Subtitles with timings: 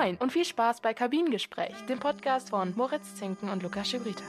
[0.00, 4.24] Moin und viel Spaß bei Kabinengespräch, dem Podcast von Moritz Zinken und Lukas Schibrita.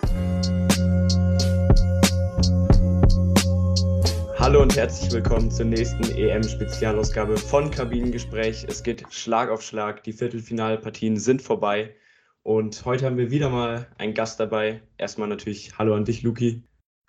[4.38, 8.66] Hallo und herzlich willkommen zur nächsten EM-Spezialausgabe von Kabinengespräch.
[8.68, 11.96] Es geht Schlag auf Schlag, die Viertelfinalpartien sind vorbei
[12.44, 14.82] und heute haben wir wieder mal einen Gast dabei.
[14.98, 16.64] Erstmal natürlich Hallo an dich, Luki.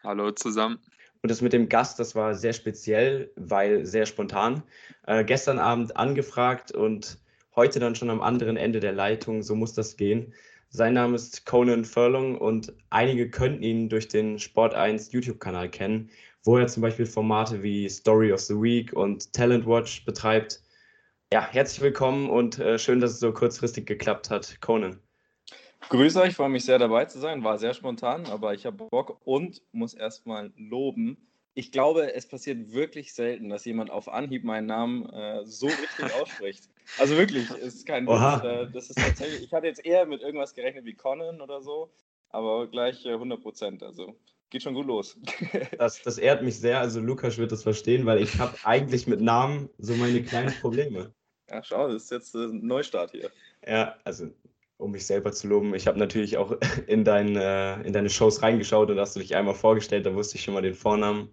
[0.04, 0.78] Hallo zusammen.
[1.22, 4.62] Und das mit dem Gast, das war sehr speziell, weil sehr spontan.
[5.06, 7.21] Äh, gestern Abend angefragt und
[7.56, 9.42] heute dann schon am anderen Ende der Leitung.
[9.42, 10.32] So muss das gehen.
[10.70, 16.08] Sein Name ist Conan Furlong und einige könnten ihn durch den Sport 1 YouTube-Kanal kennen,
[16.44, 20.62] wo er zum Beispiel Formate wie Story of the Week und Talent Watch betreibt.
[21.30, 24.98] Ja, herzlich willkommen und äh, schön, dass es so kurzfristig geklappt hat, Conan.
[25.88, 27.44] Grüße euch, freue mich sehr dabei zu sein.
[27.44, 31.18] War sehr spontan, aber ich habe Bock und muss erstmal loben.
[31.54, 36.14] Ich glaube, es passiert wirklich selten, dass jemand auf Anhieb meinen Namen äh, so richtig
[36.20, 36.68] ausspricht.
[36.98, 38.42] Also wirklich, ist kein Witz.
[38.44, 39.42] Äh, das ist tatsächlich.
[39.42, 41.90] Ich hatte jetzt eher mit irgendwas gerechnet wie Conan oder so,
[42.30, 43.82] aber gleich äh, 100 Prozent.
[43.82, 44.16] Also
[44.50, 45.18] geht schon gut los.
[45.78, 46.78] Das, das ehrt mich sehr.
[46.80, 51.12] Also Lukas wird das verstehen, weil ich habe eigentlich mit Namen so meine kleinen Probleme.
[51.50, 53.30] Ja, schau, das ist jetzt ein Neustart hier.
[53.66, 54.30] Ja, also
[54.82, 55.74] um mich selber zu loben.
[55.74, 59.36] Ich habe natürlich auch in, dein, äh, in deine Shows reingeschaut und hast du dich
[59.36, 61.30] einmal vorgestellt, da wusste ich schon mal den Vornamen.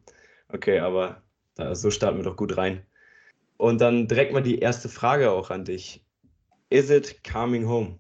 [0.50, 1.22] Okay, aber
[1.56, 2.86] da, so starten wir doch gut rein.
[3.58, 6.04] Und dann direkt mal die erste Frage auch an dich.
[6.70, 8.00] Is it coming home?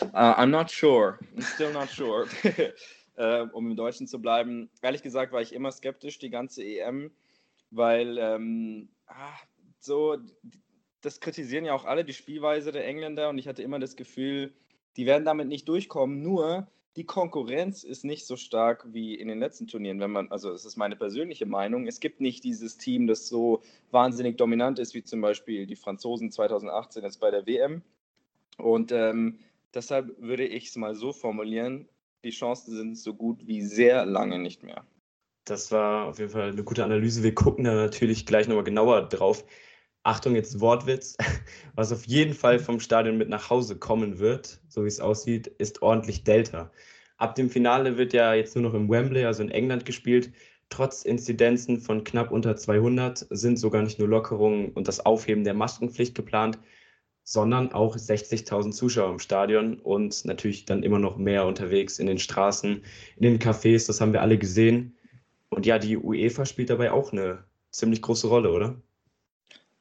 [0.00, 1.18] Uh, I'm not sure.
[1.36, 2.26] I'm still not sure.
[3.18, 4.70] uh, um im Deutschen zu bleiben.
[4.80, 7.10] Ehrlich gesagt war ich immer skeptisch, die ganze EM,
[7.70, 9.34] weil ähm, ah,
[9.80, 10.16] so
[11.00, 13.28] das kritisieren ja auch alle, die Spielweise der Engländer.
[13.28, 14.52] Und ich hatte immer das Gefühl,
[14.96, 16.22] die werden damit nicht durchkommen.
[16.22, 20.00] Nur die Konkurrenz ist nicht so stark wie in den letzten Turnieren.
[20.00, 23.62] Wenn man, also es ist meine persönliche Meinung, es gibt nicht dieses Team, das so
[23.90, 27.82] wahnsinnig dominant ist, wie zum Beispiel die Franzosen 2018 jetzt bei der WM.
[28.56, 29.38] Und ähm,
[29.74, 31.86] deshalb würde ich es mal so formulieren,
[32.24, 34.84] die Chancen sind so gut wie sehr lange nicht mehr.
[35.44, 37.22] Das war auf jeden Fall eine gute Analyse.
[37.22, 39.44] Wir gucken da natürlich gleich nochmal genauer drauf.
[40.06, 41.16] Achtung, jetzt Wortwitz,
[41.74, 45.48] was auf jeden Fall vom Stadion mit nach Hause kommen wird, so wie es aussieht,
[45.48, 46.70] ist ordentlich Delta.
[47.16, 50.30] Ab dem Finale wird ja jetzt nur noch im Wembley, also in England, gespielt.
[50.68, 55.54] Trotz Inzidenzen von knapp unter 200 sind sogar nicht nur Lockerungen und das Aufheben der
[55.54, 56.60] Maskenpflicht geplant,
[57.24, 62.20] sondern auch 60.000 Zuschauer im Stadion und natürlich dann immer noch mehr unterwegs in den
[62.20, 62.84] Straßen,
[63.16, 64.96] in den Cafés, das haben wir alle gesehen.
[65.48, 68.80] Und ja, die UEFA spielt dabei auch eine ziemlich große Rolle, oder?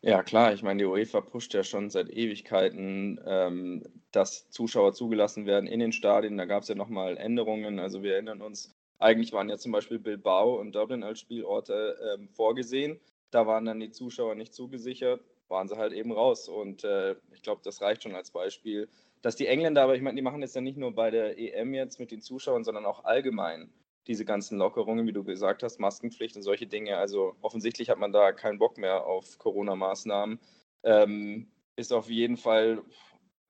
[0.05, 5.47] Ja, klar, ich meine, die UEFA pusht ja schon seit Ewigkeiten, ähm, dass Zuschauer zugelassen
[5.47, 6.38] werden in den Stadien.
[6.38, 7.79] Da gab es ja nochmal Änderungen.
[7.79, 12.29] Also wir erinnern uns, eigentlich waren ja zum Beispiel Bilbao und Dublin als Spielorte ähm,
[12.29, 12.99] vorgesehen.
[13.31, 16.49] Da waren dann die Zuschauer nicht zugesichert, waren sie halt eben raus.
[16.49, 18.87] Und äh, ich glaube, das reicht schon als Beispiel.
[19.23, 21.73] Dass die Engländer, aber ich meine, die machen das ja nicht nur bei der EM
[21.73, 23.73] jetzt mit den Zuschauern, sondern auch allgemein
[24.07, 26.97] diese ganzen Lockerungen, wie du gesagt hast, Maskenpflicht und solche Dinge.
[26.97, 30.39] Also offensichtlich hat man da keinen Bock mehr auf Corona-Maßnahmen.
[30.83, 32.83] Ähm, ist auf jeden Fall,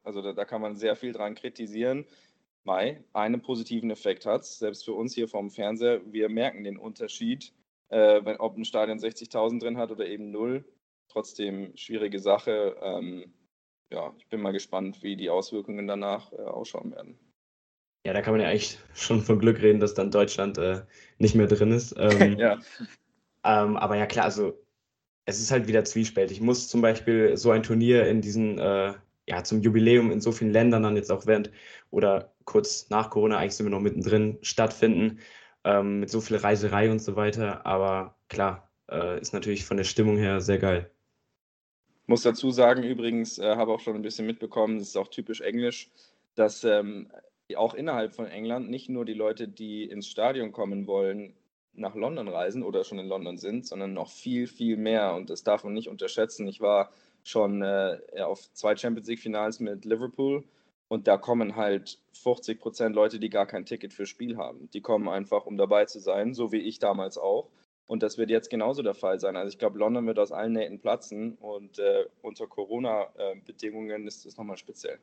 [0.04, 2.06] also da, da, kann man sehr viel dran kritisieren.
[2.64, 6.02] Mai, einen positiven Effekt hat es, selbst für uns hier vom Fernseher.
[6.12, 7.54] Wir merken den Unterschied,
[7.90, 10.66] äh, wenn, ob ein Stadion 60.000 drin hat oder eben null.
[11.10, 12.76] Trotzdem schwierige Sache.
[12.82, 13.34] Ähm,
[13.92, 17.20] ja, ich bin mal gespannt, wie die Auswirkungen danach äh, ausschauen werden.
[18.06, 20.82] Ja, da kann man ja eigentlich schon von Glück reden, dass dann Deutschland äh,
[21.18, 21.94] nicht mehr drin ist.
[22.00, 22.60] Ähm, ja.
[23.44, 24.64] Ähm, aber ja, klar, also
[25.26, 26.40] es ist halt wieder zwiespältig.
[26.40, 28.94] Muss zum Beispiel so ein Turnier in diesen, äh,
[29.28, 31.52] ja, zum Jubiläum in so vielen Ländern dann jetzt auch während
[31.90, 35.20] oder kurz nach Corona, eigentlich sind wir noch mittendrin, stattfinden,
[35.64, 37.66] ähm, mit so viel Reiserei und so weiter.
[37.66, 40.92] Aber klar, äh, ist natürlich von der Stimmung her sehr geil.
[42.06, 45.42] Muss dazu sagen, übrigens, äh, habe auch schon ein bisschen mitbekommen, das ist auch typisch
[45.42, 45.90] englisch,
[46.36, 47.10] dass ähm,
[47.56, 51.36] auch innerhalb von England nicht nur die Leute, die ins Stadion kommen wollen,
[51.74, 55.14] nach London reisen oder schon in London sind, sondern noch viel, viel mehr.
[55.14, 56.48] Und das darf man nicht unterschätzen.
[56.48, 56.92] Ich war
[57.24, 60.44] schon äh, auf zwei Champions League-Finals mit Liverpool
[60.88, 64.70] und da kommen halt 50 Prozent Leute, die gar kein Ticket fürs Spiel haben.
[64.72, 67.50] Die kommen einfach, um dabei zu sein, so wie ich damals auch.
[67.88, 69.36] Und das wird jetzt genauso der Fall sein.
[69.36, 74.38] Also ich glaube, London wird aus allen Nähten platzen und äh, unter Corona-Bedingungen ist das
[74.38, 75.00] nochmal speziell.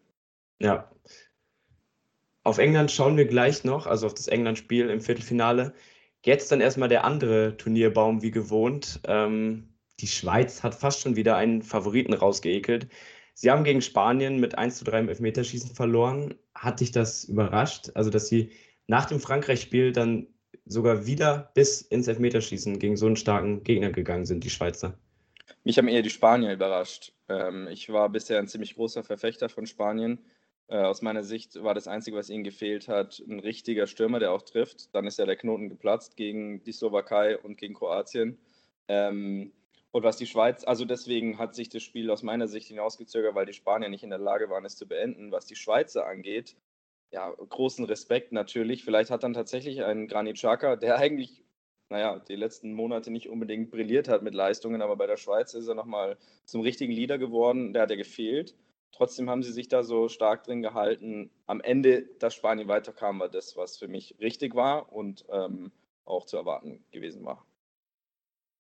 [0.61, 0.91] Ja,
[2.45, 5.75] auf England schauen wir gleich noch, also auf das England-Spiel im Viertelfinale.
[6.25, 9.01] Jetzt dann erstmal der andere Turnierbaum wie gewohnt.
[9.07, 12.89] Ähm, die Schweiz hat fast schon wieder einen Favoriten rausgeekelt.
[13.35, 16.35] Sie haben gegen Spanien mit 1 zu 3 im Elfmeterschießen verloren.
[16.55, 17.91] Hat dich das überrascht?
[17.95, 18.51] Also, dass sie
[18.87, 20.27] nach dem Frankreich-Spiel dann
[20.65, 24.99] sogar wieder bis ins Elfmeterschießen gegen so einen starken Gegner gegangen sind, die Schweizer?
[25.65, 27.13] Mich haben eher die Spanier überrascht.
[27.29, 30.19] Ähm, ich war bisher ein ziemlich großer Verfechter von Spanien.
[30.73, 34.33] Äh, aus meiner Sicht war das Einzige, was ihnen gefehlt hat, ein richtiger Stürmer, der
[34.33, 34.95] auch trifft.
[34.95, 38.39] Dann ist ja der Knoten geplatzt gegen die Slowakei und gegen Kroatien.
[38.89, 39.53] Ähm,
[39.91, 43.45] und was die Schweiz, also deswegen hat sich das Spiel aus meiner Sicht hinausgezögert, weil
[43.45, 45.31] die Spanier nicht in der Lage waren, es zu beenden.
[45.31, 46.57] Was die Schweizer angeht,
[47.11, 48.83] ja, großen Respekt natürlich.
[48.83, 51.45] Vielleicht hat dann tatsächlich ein Granit Xhaka, der eigentlich,
[51.91, 55.69] naja, die letzten Monate nicht unbedingt brilliert hat mit Leistungen, aber bei der Schweiz ist
[55.69, 56.17] er nochmal
[56.47, 57.75] zum richtigen Leader geworden.
[57.75, 58.55] Der hat ja gefehlt.
[58.93, 61.31] Trotzdem haben sie sich da so stark drin gehalten.
[61.47, 65.73] Am Ende, dass Spanien weiterkam, war das, was für mich richtig war und ähm,
[66.05, 67.47] auch zu erwarten gewesen war.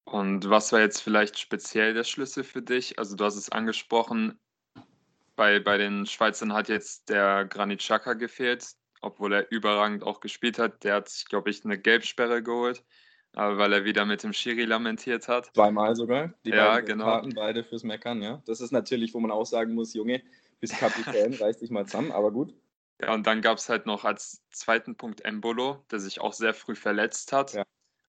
[0.05, 2.99] Und was war jetzt vielleicht speziell der Schlüssel für dich?
[2.99, 4.39] Also du hast es angesprochen,
[5.37, 10.59] bei, bei den Schweizern hat jetzt der Granit Xhaka gefehlt, obwohl er überragend auch gespielt
[10.59, 10.85] hat.
[10.85, 12.85] Der hat sich, glaube ich, eine Gelbsperre geholt,
[13.35, 15.51] weil er wieder mit dem Schiri lamentiert hat.
[15.55, 16.35] Zweimal sogar.
[16.45, 17.05] Die ja, beiden genau.
[17.05, 18.43] Karten, beide fürs Meckern, ja.
[18.47, 20.23] Das ist natürlich, wo man auch sagen muss, Junge,
[20.61, 22.55] bist Kapitän, reiß dich mal zusammen, aber gut.
[23.01, 26.55] Ja, und dann gab es halt noch als zweiten Punkt Embolo, der sich auch sehr
[26.55, 27.55] früh verletzt hat.
[27.55, 27.65] Ja.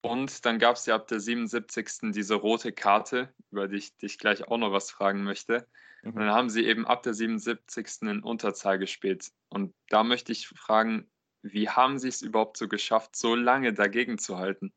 [0.02, 2.12] Und dann gab es ja ab der 77.
[2.12, 5.67] diese rote Karte, über die ich dich gleich auch noch was fragen möchte.
[6.02, 6.12] Mhm.
[6.12, 8.02] Und dann haben sie eben ab der 77.
[8.02, 9.31] in Unterzahl gespielt.
[9.49, 11.08] Und da möchte ich fragen,
[11.43, 14.72] wie haben sie es überhaupt so geschafft, so lange dagegen zu halten?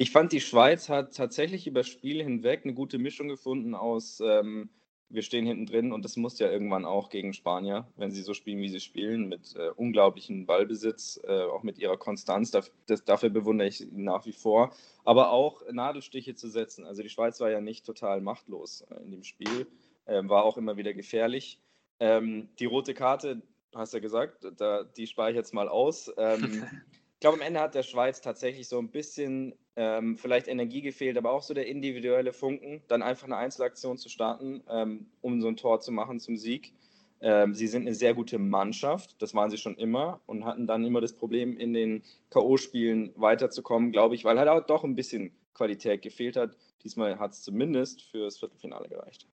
[0.00, 4.22] Ich fand, die Schweiz hat tatsächlich über das Spiel hinweg eine gute Mischung gefunden aus
[4.24, 4.70] ähm,
[5.08, 8.32] wir stehen hinten drin und das muss ja irgendwann auch gegen Spanier, wenn sie so
[8.32, 12.52] spielen, wie sie spielen, mit äh, unglaublichem Ballbesitz, äh, auch mit ihrer Konstanz.
[12.52, 14.72] Das, das, dafür bewundere ich nach wie vor.
[15.04, 16.84] Aber auch Nadelstiche zu setzen.
[16.84, 19.66] Also die Schweiz war ja nicht total machtlos äh, in dem Spiel,
[20.06, 21.58] ähm, war auch immer wieder gefährlich.
[21.98, 23.42] Ähm, die rote Karte,
[23.74, 26.12] hast du ja gesagt, da, die spare ich jetzt mal aus.
[26.18, 26.64] Ähm,
[27.18, 31.18] ich glaube, am Ende hat der Schweiz tatsächlich so ein bisschen ähm, vielleicht Energie gefehlt,
[31.18, 35.48] aber auch so der individuelle Funken, dann einfach eine Einzelaktion zu starten, ähm, um so
[35.48, 36.72] ein Tor zu machen zum Sieg.
[37.20, 40.84] Ähm, sie sind eine sehr gute Mannschaft, das waren sie schon immer und hatten dann
[40.84, 45.32] immer das Problem, in den K.O.-Spielen weiterzukommen, glaube ich, weil halt auch doch ein bisschen
[45.54, 46.56] Qualität gefehlt hat.
[46.84, 49.26] Diesmal hat es zumindest fürs Viertelfinale gereicht.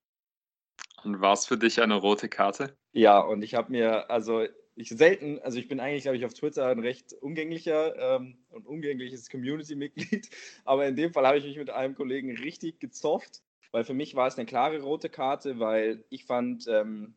[1.03, 2.75] Und war es für dich eine rote Karte?
[2.93, 4.43] Ja, und ich habe mir, also
[4.75, 8.67] ich selten, also ich bin eigentlich, glaube ich, auf Twitter ein recht umgänglicher ähm, und
[8.67, 10.29] umgängliches Community-Mitglied,
[10.65, 13.41] aber in dem Fall habe ich mich mit einem Kollegen richtig gezofft,
[13.71, 17.15] weil für mich war es eine klare rote Karte, weil ich fand, ähm,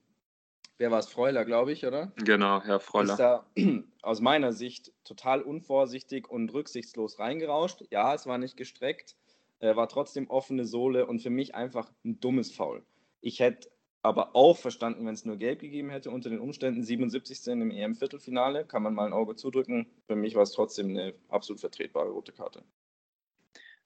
[0.78, 2.12] wer war es, Freuler, glaube ich, oder?
[2.16, 3.12] Genau, Herr Freuler.
[3.12, 3.46] Ist da
[4.02, 7.84] aus meiner Sicht total unvorsichtig und rücksichtslos reingerauscht.
[7.90, 9.16] Ja, es war nicht gestreckt,
[9.58, 12.84] äh, war trotzdem offene Sohle und für mich einfach ein dummes Foul.
[13.20, 13.68] Ich hätte
[14.02, 16.82] aber auch verstanden, wenn es nur gelb gegeben hätte unter den Umständen.
[16.82, 17.48] 77.
[17.48, 19.86] im EM-Viertelfinale, kann man mal ein Auge zudrücken.
[20.06, 22.62] Für mich war es trotzdem eine absolut vertretbare rote Karte.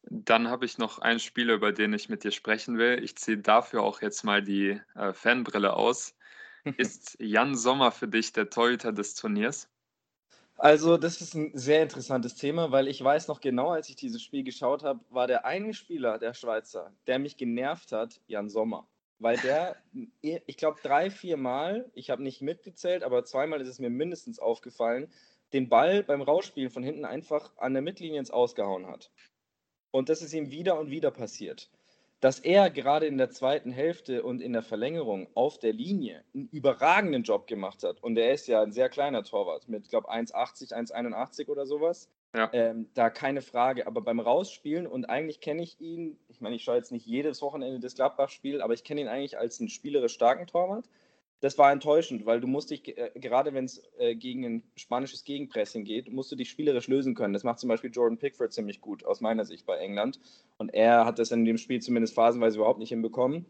[0.04, 3.02] Dann habe ich noch einen Spieler, über den ich mit dir sprechen will.
[3.02, 6.14] Ich ziehe dafür auch jetzt mal die äh, Fanbrille aus.
[6.76, 9.68] Ist Jan Sommer für dich der Torhüter des Turniers?
[10.56, 14.22] Also, das ist ein sehr interessantes Thema, weil ich weiß noch genau, als ich dieses
[14.22, 18.86] Spiel geschaut habe, war der eine Spieler, der Schweizer, der mich genervt hat, Jan Sommer
[19.22, 19.76] weil der,
[20.20, 24.40] ich glaube, drei, vier Mal, ich habe nicht mitgezählt, aber zweimal ist es mir mindestens
[24.40, 25.12] aufgefallen,
[25.52, 29.12] den Ball beim Rausspielen von hinten einfach an der Mittellinie ins Ausgehauen hat.
[29.92, 31.70] Und das ist ihm wieder und wieder passiert.
[32.20, 36.48] Dass er gerade in der zweiten Hälfte und in der Verlängerung auf der Linie einen
[36.48, 38.02] überragenden Job gemacht hat.
[38.02, 42.08] Und er ist ja ein sehr kleiner Torwart mit, glaube 1,80, 1,81 oder sowas.
[42.34, 42.50] Ja.
[42.52, 43.86] Ähm, da keine Frage.
[43.86, 47.42] Aber beim Rausspielen, und eigentlich kenne ich ihn, ich meine, ich schaue jetzt nicht jedes
[47.42, 50.88] Wochenende das Gladbach-Spiel, aber ich kenne ihn eigentlich als einen spielerisch starken Torwart.
[51.40, 55.24] Das war enttäuschend, weil du musst dich, äh, gerade wenn es äh, gegen ein spanisches
[55.24, 57.34] Gegenpressing geht, musst du dich spielerisch lösen können.
[57.34, 60.20] Das macht zum Beispiel Jordan Pickford ziemlich gut, aus meiner Sicht bei England.
[60.56, 63.44] Und er hat das in dem Spiel zumindest phasenweise überhaupt nicht hinbekommen.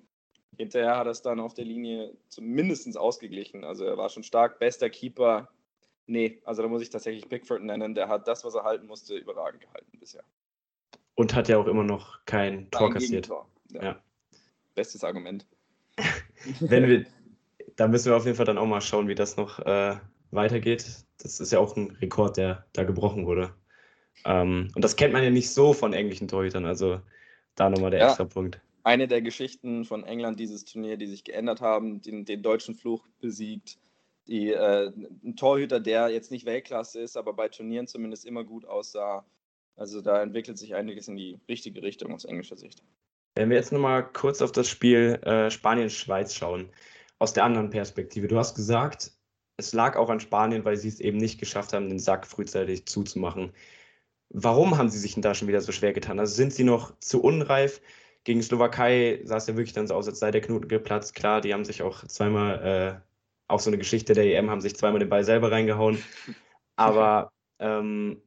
[0.57, 3.63] Hinterher hat er es dann auf der Linie zumindest ausgeglichen.
[3.63, 5.49] Also er war schon stark, bester Keeper,
[6.07, 7.95] Nee, also da muss ich tatsächlich Pickford nennen.
[7.95, 10.25] Der hat das, was er halten musste, überragend gehalten bisher.
[11.15, 13.31] Und hat ja auch immer noch kein Tor Nein, kassiert.
[13.71, 13.83] Ja.
[13.83, 14.03] ja.
[14.75, 15.47] Bestes Argument.
[16.61, 17.07] Wenn wir,
[17.77, 19.97] da müssen wir auf jeden Fall dann auch mal schauen, wie das noch äh,
[20.31, 21.05] weitergeht.
[21.19, 23.55] Das ist ja auch ein Rekord, der da gebrochen wurde.
[24.25, 26.65] Ähm, und das kennt man ja nicht so von englischen Torhütern.
[26.65, 27.01] Also
[27.55, 28.09] da nochmal der ja.
[28.09, 28.61] extra Punkt.
[28.85, 33.07] Eine der Geschichten von England dieses Turnier, die sich geändert haben, den, den deutschen Fluch
[33.21, 33.79] besiegt,
[34.27, 34.93] die, äh,
[35.25, 39.25] ein Torhüter, der jetzt nicht Weltklasse ist, aber bei Turnieren zumindest immer gut aussah.
[39.77, 42.83] Also da entwickelt sich einiges in die richtige Richtung aus englischer Sicht.
[43.35, 46.69] Wenn wir jetzt nochmal kurz auf das Spiel äh, Spanien-Schweiz schauen,
[47.19, 48.29] aus der anderen Perspektive.
[48.29, 49.13] Du hast gesagt,
[49.57, 52.87] es lag auch an Spanien, weil sie es eben nicht geschafft haben, den Sack frühzeitig
[52.87, 53.53] zuzumachen.
[54.29, 56.19] Warum haben sie sich denn da schon wieder so schwer getan?
[56.19, 57.81] Also sind sie noch zu unreif?
[58.25, 61.15] gegen Slowakei sah es ja wirklich dann so aus, als sei der Knoten geplatzt.
[61.15, 63.12] Klar, die haben sich auch zweimal, äh,
[63.53, 66.03] auch so eine Geschichte der EM, haben sich zweimal den Ball selber reingehauen.
[66.77, 68.23] Aber ähm,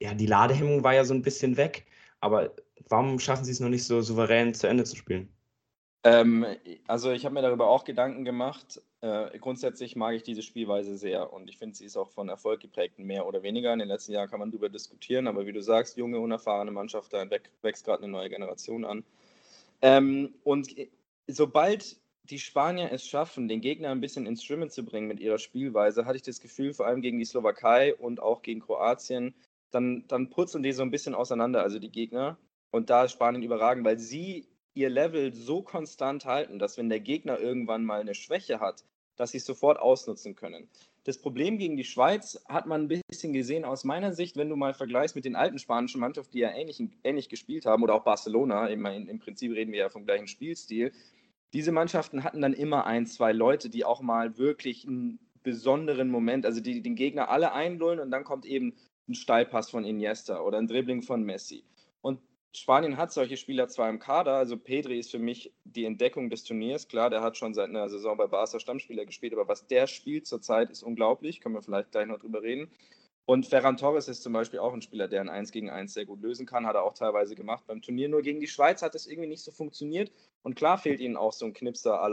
[0.00, 1.86] ja, die Ladehemmung war ja so ein bisschen weg.
[2.20, 2.54] Aber
[2.88, 5.28] warum schaffen sie es noch nicht so souverän zu Ende zu spielen?
[6.02, 6.46] Ähm,
[6.86, 8.80] also ich habe mir darüber auch Gedanken gemacht.
[9.02, 12.60] Äh, grundsätzlich mag ich diese Spielweise sehr und ich finde, sie ist auch von Erfolg
[12.60, 13.72] geprägt, mehr oder weniger.
[13.72, 17.12] In den letzten Jahren kann man darüber diskutieren, aber wie du sagst, junge, unerfahrene Mannschaft,
[17.12, 17.26] da
[17.62, 19.04] wächst gerade eine neue Generation an.
[19.82, 20.74] Ähm, und
[21.26, 21.96] sobald
[22.30, 26.06] die Spanier es schaffen, den Gegner ein bisschen ins Schwimmen zu bringen mit ihrer Spielweise,
[26.06, 29.34] hatte ich das Gefühl, vor allem gegen die Slowakei und auch gegen Kroatien,
[29.70, 32.38] dann, dann purzeln die so ein bisschen auseinander, also die Gegner.
[32.70, 37.00] Und da ist Spanien überragend, weil sie ihr Level so konstant halten, dass wenn der
[37.00, 38.84] Gegner irgendwann mal eine Schwäche hat,
[39.16, 40.68] dass sie es sofort ausnutzen können.
[41.04, 44.56] Das Problem gegen die Schweiz hat man ein bisschen gesehen aus meiner Sicht, wenn du
[44.56, 48.04] mal vergleichst mit den alten spanischen Mannschaften, die ja ähnlich, ähnlich gespielt haben, oder auch
[48.04, 50.92] Barcelona, im, im Prinzip reden wir ja vom gleichen Spielstil.
[51.52, 56.46] Diese Mannschaften hatten dann immer ein, zwei Leute, die auch mal wirklich einen besonderen Moment,
[56.46, 58.74] also die den Gegner alle einlullen und dann kommt eben
[59.08, 61.64] ein Steilpass von Iniesta oder ein Dribbling von Messi.
[62.02, 62.20] Und
[62.52, 66.44] Spanien hat solche Spieler zwar im Kader, also Pedri ist für mich die Entdeckung des
[66.44, 66.88] Turniers.
[66.88, 70.26] Klar, der hat schon seit einer Saison bei Barca Stammspieler gespielt, aber was der spielt
[70.26, 71.40] zurzeit ist unglaublich.
[71.40, 72.70] Können wir vielleicht gleich noch drüber reden.
[73.30, 76.04] Und Ferran Torres ist zum Beispiel auch ein Spieler, der ein 1 gegen 1 sehr
[76.04, 78.08] gut lösen kann, hat er auch teilweise gemacht beim Turnier.
[78.08, 80.10] Nur gegen die Schweiz hat es irgendwie nicht so funktioniert.
[80.42, 82.08] Und klar fehlt ihnen auch so ein Knipser à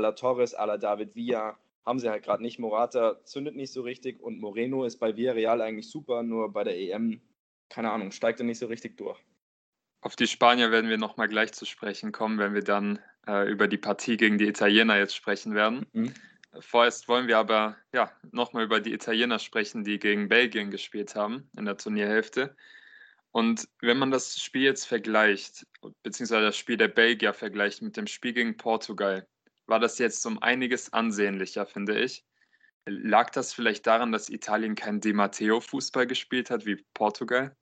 [0.00, 1.58] la, Torres, la David Villa.
[1.84, 2.58] Haben sie halt gerade nicht.
[2.58, 6.78] Morata zündet nicht so richtig und Moreno ist bei Villarreal eigentlich super, nur bei der
[6.78, 7.20] EM,
[7.68, 9.20] keine Ahnung, steigt er nicht so richtig durch.
[10.00, 13.68] Auf die Spanier werden wir nochmal gleich zu sprechen kommen, wenn wir dann äh, über
[13.68, 15.84] die Partie gegen die Italiener jetzt sprechen werden.
[15.92, 16.14] Mhm.
[16.60, 21.50] Vorerst wollen wir aber ja, nochmal über die Italiener sprechen, die gegen Belgien gespielt haben
[21.56, 22.56] in der Turnierhälfte.
[23.32, 25.66] Und wenn man das Spiel jetzt vergleicht,
[26.02, 29.26] beziehungsweise das Spiel der Belgier vergleicht mit dem Spiel gegen Portugal,
[29.66, 32.24] war das jetzt um einiges ansehnlicher, finde ich.
[32.86, 37.56] Lag das vielleicht daran, dass Italien kein Di Matteo-Fußball gespielt hat wie Portugal?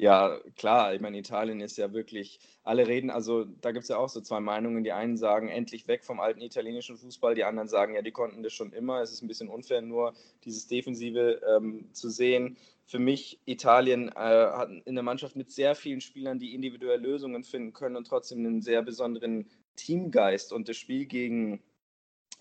[0.00, 0.94] Ja, klar.
[0.94, 4.20] Ich meine, Italien ist ja wirklich, alle reden, also da gibt es ja auch so
[4.20, 4.84] zwei Meinungen.
[4.84, 7.34] Die einen sagen, endlich weg vom alten italienischen Fußball.
[7.34, 9.02] Die anderen sagen, ja, die konnten das schon immer.
[9.02, 12.56] Es ist ein bisschen unfair, nur dieses Defensive ähm, zu sehen.
[12.86, 17.72] Für mich, Italien äh, hat eine Mannschaft mit sehr vielen Spielern, die individuell Lösungen finden
[17.72, 20.52] können und trotzdem einen sehr besonderen Teamgeist.
[20.52, 21.60] Und das Spiel gegen,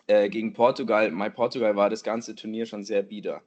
[0.06, 3.42] äh, gegen Portugal, My Portugal war das ganze Turnier schon sehr bieder.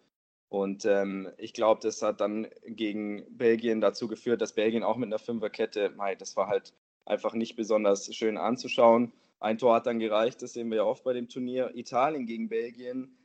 [0.51, 5.07] Und ähm, ich glaube, das hat dann gegen Belgien dazu geführt, dass Belgien auch mit
[5.07, 6.75] einer Fünferkette, mei, das war halt
[7.07, 9.13] einfach nicht besonders schön anzuschauen.
[9.39, 11.71] Ein Tor hat dann gereicht, das sehen wir ja oft bei dem Turnier.
[11.77, 13.17] Italien gegen Belgien.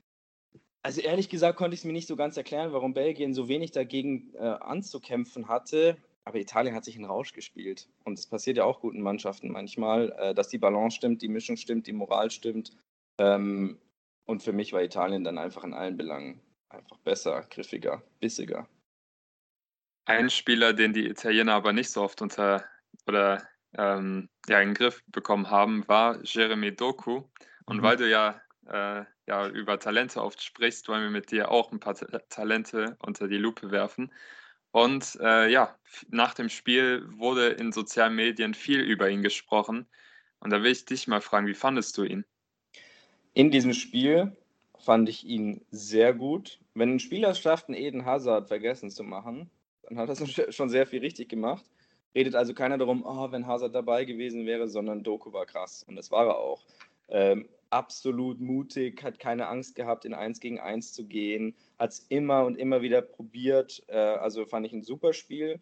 [0.83, 3.71] Also ehrlich gesagt konnte ich es mir nicht so ganz erklären, warum Belgien so wenig
[3.71, 5.97] dagegen äh, anzukämpfen hatte.
[6.25, 7.89] Aber Italien hat sich einen Rausch gespielt.
[8.03, 11.57] Und es passiert ja auch guten Mannschaften manchmal, äh, dass die Balance stimmt, die Mischung
[11.57, 12.71] stimmt, die Moral stimmt.
[13.17, 13.79] Ähm,
[14.25, 16.39] und für mich war Italien dann einfach in allen Belangen
[16.75, 18.67] einfach besser, griffiger, bissiger.
[20.05, 22.63] Ein Spieler, den die Italiener aber nicht so oft unter
[23.07, 27.23] oder ähm, ja, in den Griff bekommen haben, war Jeremy Doku.
[27.65, 27.81] Und mhm.
[27.81, 31.79] weil du ja, äh, ja über Talente oft sprichst, wollen wir mit dir auch ein
[31.79, 31.95] paar
[32.29, 34.11] Talente unter die Lupe werfen.
[34.71, 35.77] Und äh, ja,
[36.09, 39.87] nach dem Spiel wurde in sozialen Medien viel über ihn gesprochen.
[40.39, 42.25] Und da will ich dich mal fragen, wie fandest du ihn?
[43.33, 44.35] In diesem Spiel
[44.77, 46.59] fand ich ihn sehr gut.
[46.75, 49.49] Wenn ein Spieler es schafft, einen Eden Hazard vergessen zu machen,
[49.83, 50.15] dann hat er
[50.51, 51.65] schon sehr viel richtig gemacht.
[52.13, 55.83] Redet also keiner darum, oh, wenn Hazard dabei gewesen wäre, sondern Doku war krass.
[55.87, 56.65] Und das war er auch.
[57.09, 61.99] Ähm, absolut mutig, hat keine Angst gehabt, in 1 gegen 1 zu gehen, hat es
[62.09, 63.83] immer und immer wieder probiert.
[63.87, 65.59] Äh, also fand ich ein super Spiel.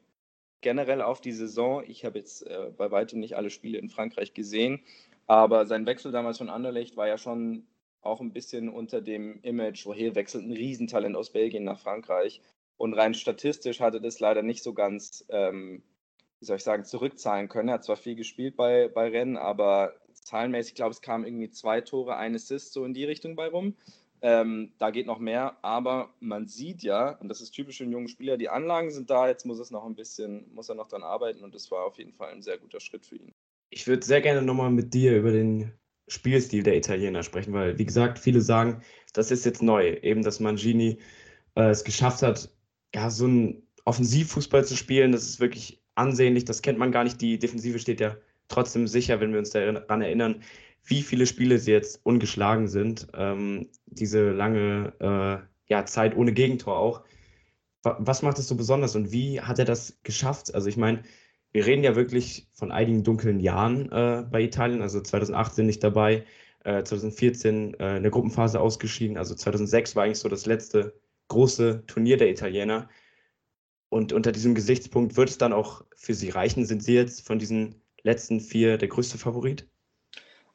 [0.62, 1.84] Generell auf die Saison.
[1.88, 4.82] Ich habe jetzt äh, bei weitem nicht alle Spiele in Frankreich gesehen,
[5.27, 7.65] aber sein Wechsel damals von Anderlecht war ja schon
[8.03, 12.41] auch ein bisschen unter dem Image, woher wechselt ein Riesentalent aus Belgien nach Frankreich.
[12.77, 15.83] Und rein statistisch hatte das leider nicht so ganz, ähm,
[16.39, 17.69] wie soll ich sagen, zurückzahlen können.
[17.69, 21.50] Er hat zwar viel gespielt bei, bei Rennen, aber zahlenmäßig, ich glaube, es kamen irgendwie
[21.50, 23.75] zwei Tore, ein Assist so in die Richtung bei rum.
[24.22, 27.91] Ähm, da geht noch mehr, aber man sieht ja, und das ist typisch für einen
[27.91, 30.88] jungen Spieler, die Anlagen sind da, jetzt muss es noch ein bisschen, muss er noch
[30.88, 33.33] dran arbeiten und das war auf jeden Fall ein sehr guter Schritt für ihn.
[33.69, 35.74] Ich würde sehr gerne nochmal mit dir über den
[36.07, 38.81] Spielstil der Italiener sprechen, weil, wie gesagt, viele sagen,
[39.13, 41.00] das ist jetzt neu, eben, dass Mangini
[41.55, 42.50] äh, es geschafft hat,
[42.93, 47.22] ja, so einen Offensivfußball zu spielen, das ist wirklich ansehnlich, das kennt man gar nicht,
[47.22, 48.17] die Defensive steht ja
[48.48, 50.43] trotzdem sicher, wenn wir uns daran erinnern,
[50.86, 56.77] wie viele Spiele sie jetzt ungeschlagen sind, ähm, diese lange äh, ja, Zeit ohne Gegentor
[56.77, 57.03] auch.
[57.83, 60.55] Was macht es so besonders und wie hat er das geschafft?
[60.55, 61.03] Also ich meine,
[61.53, 66.25] wir reden ja wirklich von einigen dunklen Jahren äh, bei Italien, also 2018 nicht dabei,
[66.63, 70.93] äh, 2014 äh, in der Gruppenphase ausgeschieden, also 2006 war eigentlich so das letzte
[71.27, 72.89] große Turnier der Italiener.
[73.89, 76.65] Und unter diesem Gesichtspunkt wird es dann auch für Sie reichen?
[76.65, 79.67] Sind Sie jetzt von diesen letzten vier der größte Favorit?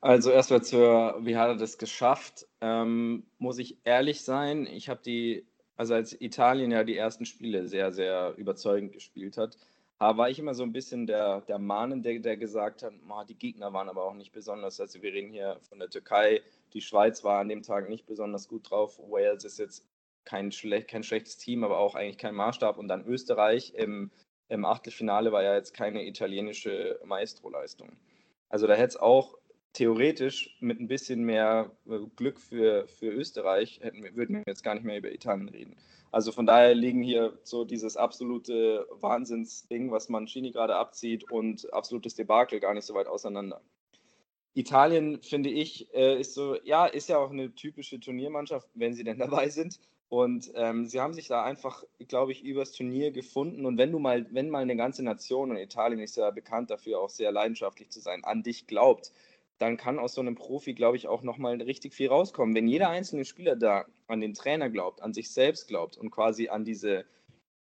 [0.01, 2.47] Also erstmal zur, wie hat er das geschafft?
[2.61, 7.69] Ähm, muss ich ehrlich sein, ich habe die, also als Italien ja die ersten Spiele
[7.69, 9.57] sehr, sehr überzeugend gespielt hat,
[9.99, 13.35] war ich immer so ein bisschen der, der Mahnen, der, der gesagt hat, oh, die
[13.35, 14.81] Gegner waren aber auch nicht besonders.
[14.81, 18.49] Also wir reden hier von der Türkei, die Schweiz war an dem Tag nicht besonders
[18.49, 18.99] gut drauf.
[18.99, 19.85] Wales ist jetzt
[20.25, 22.79] kein, schle kein schlechtes Team, aber auch eigentlich kein Maßstab.
[22.79, 24.11] Und dann Österreich im,
[24.49, 27.97] im Achtelfinale war ja jetzt keine italienische Maestro-Leistung.
[28.49, 29.37] Also da hätte es auch
[29.73, 34.75] theoretisch mit ein bisschen mehr äh, Glück für, für Österreich hätten würden wir jetzt gar
[34.75, 35.77] nicht mehr über Italien reden.
[36.11, 42.15] Also von daher liegen hier so dieses absolute Wahnsinnsding, was Mancini gerade abzieht und absolutes
[42.15, 43.61] Debakel gar nicht so weit auseinander.
[44.55, 49.05] Italien, finde ich, äh, ist so, ja, ist ja auch eine typische Turniermannschaft, wenn sie
[49.05, 49.79] denn dabei sind.
[50.09, 53.67] Und ähm, sie haben sich da einfach, glaube ich, übers Turnier gefunden.
[53.67, 56.99] Und wenn du mal, wenn mal eine ganze Nation, und Italien ist ja bekannt dafür,
[56.99, 59.13] auch sehr leidenschaftlich zu sein, an dich glaubt,
[59.59, 62.55] dann kann aus so einem Profi, glaube ich, auch nochmal richtig viel rauskommen.
[62.55, 66.49] Wenn jeder einzelne Spieler da an den Trainer glaubt, an sich selbst glaubt und quasi
[66.49, 67.05] an diese,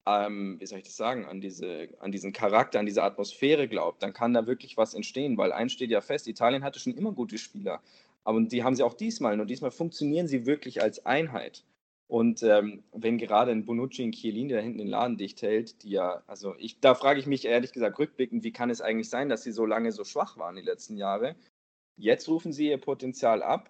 [0.06, 4.04] ähm, wie soll ich das sagen, an, diese, an diesen Charakter, an diese Atmosphäre glaubt,
[4.04, 7.14] dann kann da wirklich was entstehen, weil eins steht ja fest, Italien hatte schon immer
[7.14, 7.82] gute Spieler,
[8.26, 11.64] aber die haben sie auch diesmal und diesmal funktionieren sie wirklich als Einheit.
[12.08, 15.90] Und ähm, wenn gerade ein Bonucci in Chiellini da hinten den Laden dicht hält, die
[15.90, 19.28] ja, also ich, da frage ich mich ehrlich gesagt rückblickend, wie kann es eigentlich sein,
[19.28, 21.36] dass sie so lange so schwach waren die letzten Jahre
[21.98, 23.70] Jetzt rufen sie ihr Potenzial ab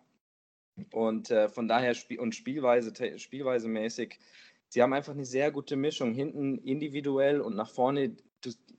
[0.92, 4.20] und äh, von daher Spiel und Spielweise, Spielweise mäßig,
[4.68, 6.14] sie haben einfach eine sehr gute Mischung.
[6.14, 8.16] Hinten individuell und nach vorne,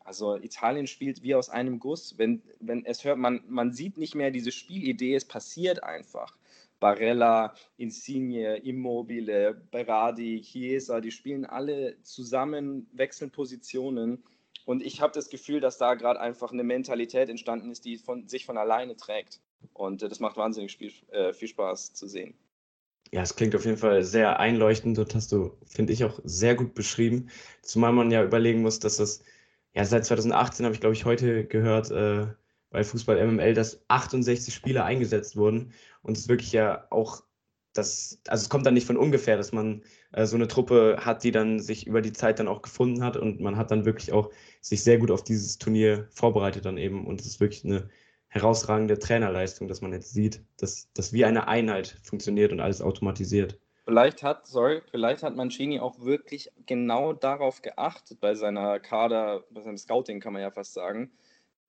[0.00, 2.18] also Italien spielt wie aus einem Guss.
[2.18, 6.36] Wenn, wenn es hört, man, man sieht nicht mehr diese Spielidee, es passiert einfach.
[6.78, 14.22] Barella, Insigne, Immobile, Berardi, Chiesa, die spielen alle zusammen, wechseln Positionen
[14.66, 18.28] und ich habe das Gefühl, dass da gerade einfach eine Mentalität entstanden ist, die von,
[18.28, 19.40] sich von alleine trägt.
[19.72, 22.34] Und äh, das macht wahnsinnig viel, äh, viel Spaß zu sehen.
[23.12, 26.56] Ja, es klingt auf jeden Fall sehr einleuchtend und hast du, finde ich, auch sehr
[26.56, 27.30] gut beschrieben.
[27.62, 29.22] Zumal man ja überlegen muss, dass das,
[29.72, 32.26] ja, seit 2018 habe ich, glaube ich, heute gehört, äh,
[32.70, 37.22] bei Fußball MML, dass 68 Spieler eingesetzt wurden und es wirklich ja auch
[37.78, 41.24] das, also es kommt dann nicht von ungefähr, dass man äh, so eine Truppe hat,
[41.24, 44.12] die dann sich über die Zeit dann auch gefunden hat und man hat dann wirklich
[44.12, 47.88] auch sich sehr gut auf dieses Turnier vorbereitet dann eben und es ist wirklich eine
[48.28, 53.58] herausragende Trainerleistung, dass man jetzt sieht, dass das wie eine Einheit funktioniert und alles automatisiert.
[53.84, 59.60] Vielleicht hat, sorry, vielleicht hat Mancini auch wirklich genau darauf geachtet bei seiner Kader, bei
[59.60, 61.12] seinem Scouting kann man ja fast sagen,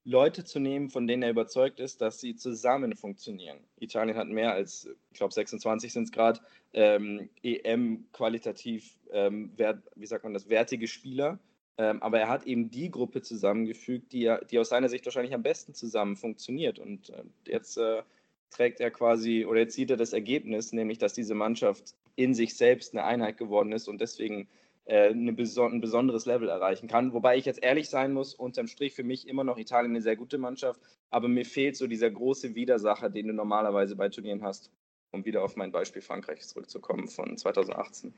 [0.04, 3.58] Leute zu nehmen, von denen er überzeugt ist, dass sie zusammen funktionieren.
[3.78, 6.40] Italien hat mehr als, ich glaube 26 sind es gerade,
[6.72, 11.38] ähm, EM qualitativ, ähm, wert, wie sagt man das, wertige Spieler.
[11.76, 15.34] Ähm, aber er hat eben die Gruppe zusammengefügt, die, er, die aus seiner Sicht wahrscheinlich
[15.34, 16.78] am besten zusammen funktioniert.
[16.78, 18.02] Und äh, jetzt äh,
[18.50, 22.56] trägt er quasi, oder jetzt sieht er das Ergebnis, nämlich dass diese Mannschaft in sich
[22.56, 24.48] selbst eine Einheit geworden ist und deswegen
[24.88, 27.12] äh, eine beson ein besonderes Level erreichen kann.
[27.12, 30.16] Wobei ich jetzt ehrlich sein muss, unterm Strich für mich immer noch Italien eine sehr
[30.16, 34.70] gute Mannschaft, aber mir fehlt so dieser große Widersacher, den du normalerweise bei Turnieren hast,
[35.12, 38.14] um wieder auf mein Beispiel Frankreich zurückzukommen von 2018.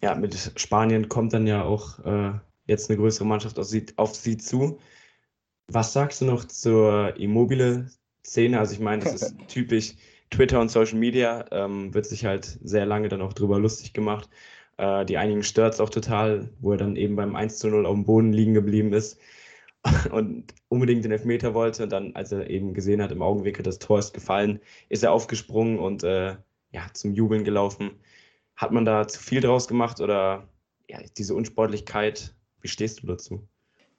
[0.00, 2.32] Ja, mit Spanien kommt dann ja auch äh,
[2.66, 4.78] jetzt eine größere Mannschaft auf sie, auf sie zu.
[5.70, 8.58] Was sagst du noch zur Immobile-Szene?
[8.58, 9.96] Also ich meine, das ist typisch
[10.30, 14.30] Twitter und Social Media, ähm, wird sich halt sehr lange dann auch drüber lustig gemacht.
[14.82, 17.86] Äh, die einigen stört es auch total, wo er dann eben beim 1 zu 0
[17.86, 19.20] auf dem Boden liegen geblieben ist
[20.10, 21.84] und unbedingt den Elfmeter wollte.
[21.84, 25.12] Und dann, als er eben gesehen hat, im Augenwinkel, das Tor ist gefallen, ist er
[25.12, 26.34] aufgesprungen und äh,
[26.72, 27.92] ja, zum Jubeln gelaufen.
[28.56, 30.48] Hat man da zu viel draus gemacht oder
[30.88, 33.46] ja, diese Unsportlichkeit, wie stehst du dazu?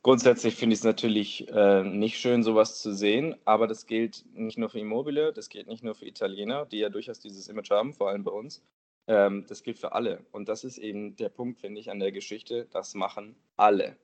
[0.02, 4.58] Grundsätzlich finde ich es natürlich äh, nicht schön, sowas zu sehen, aber das gilt nicht
[4.58, 7.94] nur für Immobile, das gilt nicht nur für Italiener, die ja durchaus dieses Image haben,
[7.94, 8.62] vor allem bei uns,
[9.08, 10.26] ähm, das gilt für alle.
[10.32, 12.68] Und das ist eben der Punkt, finde ich, an der Geschichte.
[12.72, 13.98] Das machen alle.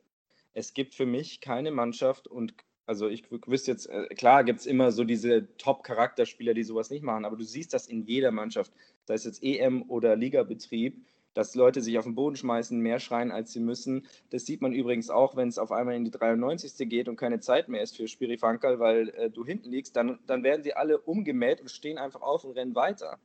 [0.54, 2.54] Es gibt für mich keine Mannschaft und
[2.86, 7.04] also ich wüsste jetzt, äh, klar gibt es immer so diese Top-Charakterspieler, die sowas nicht
[7.04, 8.74] machen, aber du siehst das in jeder Mannschaft,
[9.06, 13.32] sei es jetzt EM oder Ligabetrieb, dass Leute sich auf den Boden schmeißen, mehr schreien,
[13.32, 14.08] als sie müssen.
[14.32, 16.90] Das sieht man übrigens auch, wenn es auf einmal in die 93.
[16.90, 20.44] geht und keine Zeit mehr ist für Spirifankal, weil äh, du hinten liegst, dann, dann
[20.44, 23.20] werden sie alle umgemäht und stehen einfach auf und rennen weiter.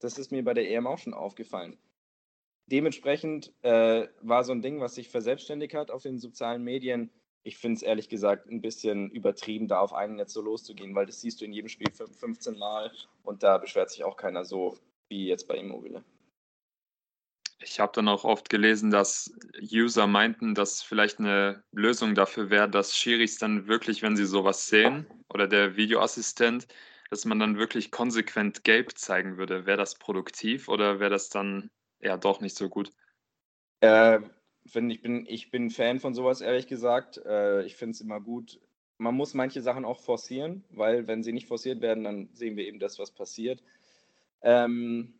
[0.00, 1.78] Das ist mir bei der EM auch schon aufgefallen.
[2.66, 7.10] Dementsprechend äh, war so ein Ding, was sich verselbstständigt hat auf den sozialen Medien,
[7.42, 11.06] ich finde es ehrlich gesagt ein bisschen übertrieben, da auf einen jetzt so loszugehen, weil
[11.06, 14.76] das siehst du in jedem Spiel 15 Mal und da beschwert sich auch keiner so
[15.08, 16.04] wie jetzt bei Immobile.
[17.62, 22.70] Ich habe dann auch oft gelesen, dass User meinten, dass vielleicht eine Lösung dafür wäre,
[22.70, 26.66] dass Schiris dann wirklich, wenn sie sowas sehen oder der Videoassistent,
[27.10, 29.66] dass man dann wirklich konsequent gelb zeigen würde.
[29.66, 32.92] Wäre das produktiv oder wäre das dann eher doch nicht so gut?
[33.80, 34.20] Äh,
[34.66, 37.18] find, ich, bin, ich bin Fan von sowas, ehrlich gesagt.
[37.26, 38.60] Äh, ich finde es immer gut.
[38.98, 42.66] Man muss manche Sachen auch forcieren, weil wenn sie nicht forciert werden, dann sehen wir
[42.66, 43.62] eben das, was passiert.
[44.42, 45.14] Ähm,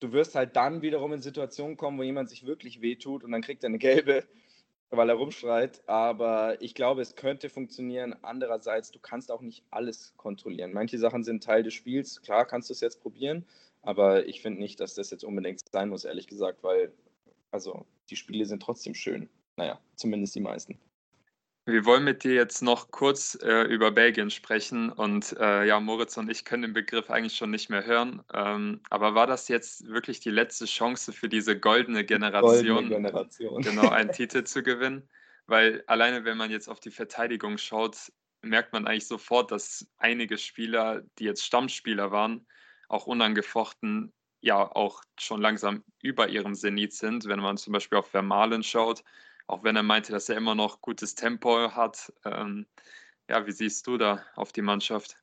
[0.00, 3.42] du wirst halt dann wiederum in Situationen kommen, wo jemand sich wirklich wehtut und dann
[3.42, 4.24] kriegt er eine gelbe,
[4.90, 5.82] weil er rumschreit.
[5.86, 8.14] Aber ich glaube, es könnte funktionieren.
[8.22, 10.72] Andererseits, du kannst auch nicht alles kontrollieren.
[10.72, 12.20] Manche Sachen sind Teil des Spiels.
[12.22, 13.46] Klar kannst du es jetzt probieren,
[13.82, 16.92] aber ich finde nicht, dass das jetzt unbedingt sein muss, ehrlich gesagt, weil
[17.50, 19.28] also die Spiele sind trotzdem schön.
[19.56, 20.78] Naja, zumindest die meisten.
[21.66, 26.16] Wir wollen mit dir jetzt noch kurz äh, über Belgien sprechen und äh, ja, Moritz
[26.16, 28.22] und ich können den Begriff eigentlich schon nicht mehr hören.
[28.32, 33.62] Ähm, aber war das jetzt wirklich die letzte Chance für diese goldene Generation, goldene Generation.
[33.62, 35.08] genau einen Titel zu gewinnen?
[35.46, 38.10] Weil alleine, wenn man jetzt auf die Verteidigung schaut,
[38.42, 42.46] merkt man eigentlich sofort, dass einige Spieler, die jetzt Stammspieler waren,
[42.88, 47.26] auch unangefochten ja auch schon langsam über ihrem Zenit sind.
[47.26, 49.04] Wenn man zum Beispiel auf Vermalen schaut,
[49.50, 52.12] auch wenn er meinte, dass er immer noch gutes Tempo hat.
[52.24, 52.66] Ähm,
[53.28, 55.16] ja, wie siehst du da auf die Mannschaft?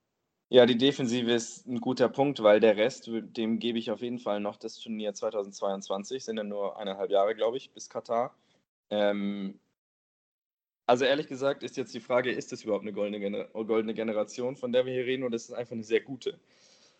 [0.50, 4.20] Ja, die Defensive ist ein guter Punkt, weil der Rest, dem gebe ich auf jeden
[4.20, 8.34] Fall noch das Turnier 2022, sind ja nur eineinhalb Jahre, glaube ich, bis Katar.
[8.90, 9.60] Ähm,
[10.86, 14.56] also ehrlich gesagt ist jetzt die Frage, ist das überhaupt eine goldene, Gener goldene Generation,
[14.56, 16.40] von der wir hier reden, oder ist es einfach eine sehr gute?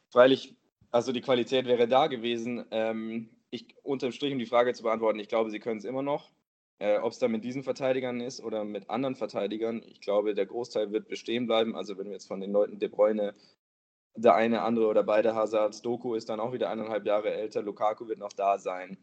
[0.10, 0.56] Freilich,
[0.92, 2.66] also die Qualität wäre da gewesen.
[2.72, 6.02] Ähm, ich, unterm Strich, um die Frage zu beantworten, ich glaube, sie können es immer
[6.02, 6.30] noch.
[6.80, 10.46] Äh, Ob es dann mit diesen Verteidigern ist oder mit anderen Verteidigern, ich glaube, der
[10.46, 11.76] Großteil wird bestehen bleiben.
[11.76, 13.34] Also wenn wir jetzt von den Leuten De Bruyne,
[14.16, 18.08] der eine, andere oder beide Hazards, Doku ist dann auch wieder eineinhalb Jahre älter, Lukaku
[18.08, 18.98] wird noch da sein,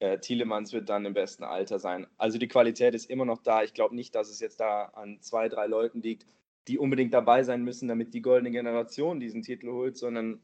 [0.00, 2.06] äh, Thielemanns wird dann im besten Alter sein.
[2.18, 3.62] Also die Qualität ist immer noch da.
[3.62, 6.26] Ich glaube nicht, dass es jetzt da an zwei, drei Leuten liegt,
[6.68, 10.40] die unbedingt dabei sein müssen, damit die goldene Generation diesen Titel holt, sondern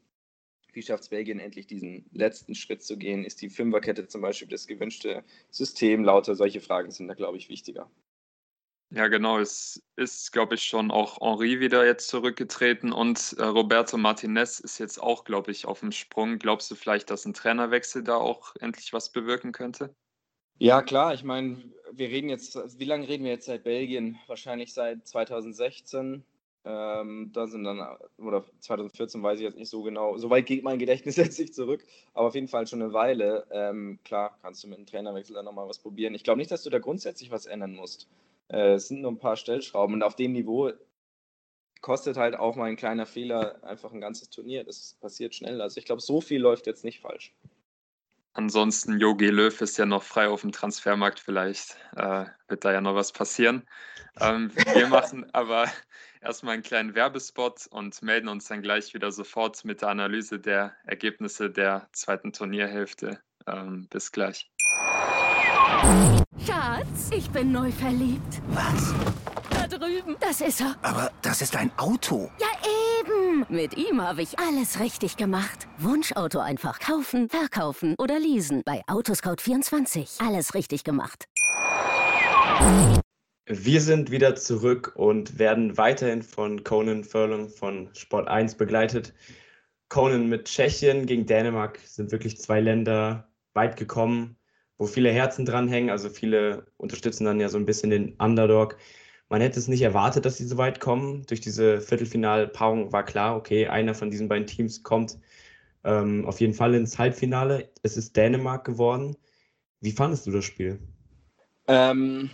[0.73, 3.23] wie schafft es Belgien endlich diesen letzten Schritt zu gehen?
[3.23, 6.03] Ist die Fünferkette zum Beispiel das gewünschte System?
[6.03, 7.89] Lauter solche Fragen sind da, glaube ich, wichtiger.
[8.95, 9.39] Ja, genau.
[9.39, 14.77] Es ist, glaube ich, schon auch Henri wieder jetzt zurückgetreten und äh, Roberto Martinez ist
[14.77, 16.37] jetzt auch, glaube ich, auf dem Sprung.
[16.37, 19.95] Glaubst du vielleicht, dass ein Trainerwechsel da auch endlich was bewirken könnte?
[20.59, 21.15] Ja, klar.
[21.15, 24.19] Ich meine, wir reden jetzt, wie lange reden wir jetzt seit Belgien?
[24.27, 26.23] Wahrscheinlich seit 2016.
[26.65, 27.85] Ähm, da sind dann,
[28.17, 31.53] oder 2014 weiß ich jetzt nicht so genau, so weit geht mein Gedächtnis jetzt nicht
[31.53, 33.45] zurück, aber auf jeden Fall schon eine Weile.
[33.51, 36.15] Ähm, klar, kannst du mit einem Trainerwechsel dann nochmal was probieren.
[36.15, 38.07] Ich glaube nicht, dass du da grundsätzlich was ändern musst.
[38.47, 40.71] Äh, es sind nur ein paar Stellschrauben und auf dem Niveau
[41.81, 44.63] kostet halt auch mal ein kleiner Fehler einfach ein ganzes Turnier.
[44.63, 45.61] Das passiert schnell.
[45.61, 47.33] Also ich glaube, so viel läuft jetzt nicht falsch.
[48.35, 51.19] Ansonsten, Jogi Löw ist ja noch frei auf dem Transfermarkt.
[51.19, 53.67] Vielleicht äh, wird da ja noch was passieren.
[54.19, 55.67] Ähm, wir machen aber
[56.23, 60.73] erstmal einen kleinen Werbespot und melden uns dann gleich wieder sofort mit der Analyse der
[60.85, 63.19] Ergebnisse der zweiten Turnierhälfte.
[63.45, 64.49] Ähm, bis gleich.
[66.45, 68.41] Schatz, ich bin neu verliebt.
[68.49, 68.93] Was?
[69.49, 70.15] Da drüben.
[70.19, 70.75] Das ist er.
[70.81, 72.31] Aber das ist ein Auto.
[72.39, 72.47] Ja,
[72.99, 73.45] eben.
[73.49, 75.67] Mit ihm habe ich alles richtig gemacht.
[75.77, 78.63] Wunschauto einfach kaufen, verkaufen oder leasen.
[78.65, 80.25] Bei Autoscout24.
[80.25, 81.27] Alles richtig gemacht.
[83.45, 89.13] Wir sind wieder zurück und werden weiterhin von Conan Furlong von Sport 1 begleitet.
[89.89, 94.37] Conan mit Tschechien gegen Dänemark sind wirklich zwei Länder weit gekommen,
[94.77, 95.89] wo viele Herzen dranhängen.
[95.89, 98.77] Also viele unterstützen dann ja so ein bisschen den Underdog.
[99.27, 101.25] Man hätte es nicht erwartet, dass sie so weit kommen.
[101.25, 105.19] Durch diese Viertelfinalpaarung war klar, okay, einer von diesen beiden Teams kommt
[105.83, 107.69] ähm, auf jeden Fall ins Halbfinale.
[107.81, 109.17] Es ist Dänemark geworden.
[109.81, 110.79] Wie fandest du das Spiel?
[111.67, 112.29] Ähm,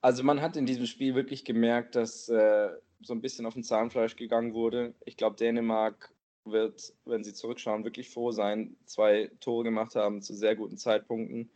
[0.00, 2.70] also man hat in diesem Spiel wirklich gemerkt, dass äh,
[3.02, 4.94] so ein bisschen auf den Zahnfleisch gegangen wurde.
[5.04, 6.12] Ich glaube, Dänemark
[6.44, 11.50] wird, wenn sie zurückschauen, wirklich froh sein, zwei Tore gemacht haben zu sehr guten Zeitpunkten.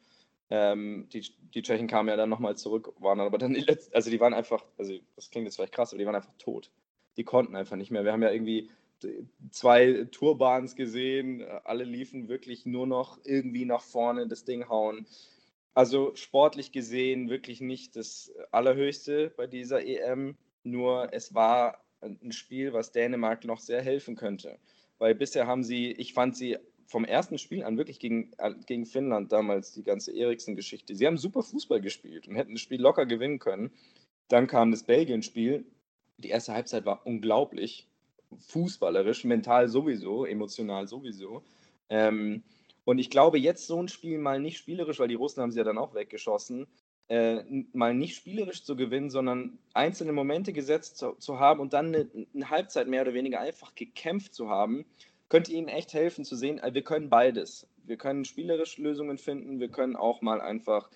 [0.50, 4.10] Ähm, die, die Tschechen kamen ja dann nochmal zurück, waren aber dann die letzten, also
[4.10, 6.70] die waren einfach, also das klingt jetzt vielleicht krass, aber die waren einfach tot.
[7.16, 8.04] Die konnten einfach nicht mehr.
[8.04, 8.70] Wir haben ja irgendwie
[9.50, 15.06] zwei Tourbahns gesehen, alle liefen wirklich nur noch irgendwie nach vorne das Ding hauen.
[15.74, 22.72] Also sportlich gesehen wirklich nicht das Allerhöchste bei dieser EM, nur es war ein Spiel,
[22.72, 24.58] was Dänemark noch sehr helfen könnte.
[24.98, 28.86] Weil bisher haben sie, ich fand sie vom ersten Spiel an wirklich gegen, äh, gegen
[28.86, 33.06] Finnland damals, die ganze Eriksen-Geschichte, sie haben super Fußball gespielt und hätten das Spiel locker
[33.06, 33.72] gewinnen können.
[34.28, 35.66] Dann kam das Belgien-Spiel.
[36.18, 37.88] Die erste Halbzeit war unglaublich.
[38.38, 41.42] Fußballerisch, mental sowieso, emotional sowieso.
[41.88, 42.42] Ähm,
[42.84, 45.58] und ich glaube, jetzt so ein Spiel mal nicht spielerisch, weil die Russen haben sie
[45.58, 46.66] ja dann auch weggeschossen,
[47.08, 47.42] äh,
[47.72, 52.08] mal nicht spielerisch zu gewinnen, sondern einzelne Momente gesetzt zu, zu haben und dann eine,
[52.34, 54.86] eine, Halbzeit mehr oder weniger einfach gekämpft zu haben,
[55.28, 57.66] könnte ihnen echt helfen zu sehen, äh, wir können beides.
[57.84, 60.88] Wir können spielerisch Lösungen finden, wir können auch mal einfach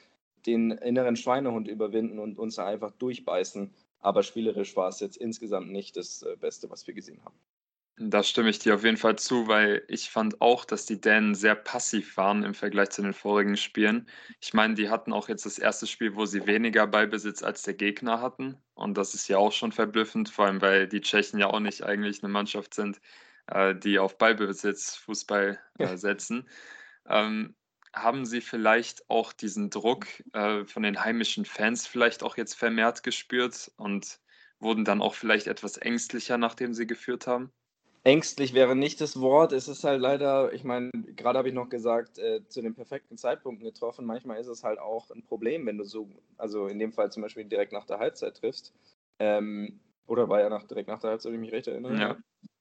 [0.47, 3.75] den inneren Schweinehund überwinden und uns einfach durchbeißen.
[4.01, 7.37] Aber spielerisch war es jetzt insgesamt nicht das äh, Beste, was wir gesehen haben.
[8.01, 11.35] Da stimme ich dir auf jeden Fall zu, weil ich fand auch, dass die Dänen
[11.35, 14.09] sehr passiv waren im Vergleich zu den vorigen Spielen.
[14.41, 17.75] Ich meine, die hatten auch jetzt das erste Spiel, wo sie weniger Ballbesitz als der
[17.75, 18.57] Gegner hatten.
[18.75, 21.83] Und das ist ja auch schon verblüffend, vor allem weil die Tschechen ja auch nicht
[21.83, 23.01] eigentlich eine Mannschaft sind,
[23.49, 26.49] äh, die auf Ballbesitz Fußball äh, setzen.
[27.09, 27.57] Ähm,
[27.93, 33.03] haben Sie vielleicht auch diesen Druck äh, von den heimischen Fans vielleicht auch jetzt vermehrt
[33.03, 34.21] gespürt und
[34.61, 37.53] wurden dann auch vielleicht etwas ängstlicher, nachdem Sie geführt haben?
[38.05, 39.53] Ängstlich wäre nicht das Wort.
[39.53, 43.17] Es ist halt leider, ich meine, gerade habe ich noch gesagt, äh, zu den perfekten
[43.17, 44.07] Zeitpunkten getroffen.
[44.07, 47.23] Manchmal ist es halt auch ein Problem, wenn du so, also in dem Fall zum
[47.23, 48.73] Beispiel direkt nach der Halbzeit triffst.
[49.19, 51.99] Ähm, oder war ja nach, direkt nach der Halbzeit, wenn ich mich recht erinnere.
[51.99, 52.17] Ja.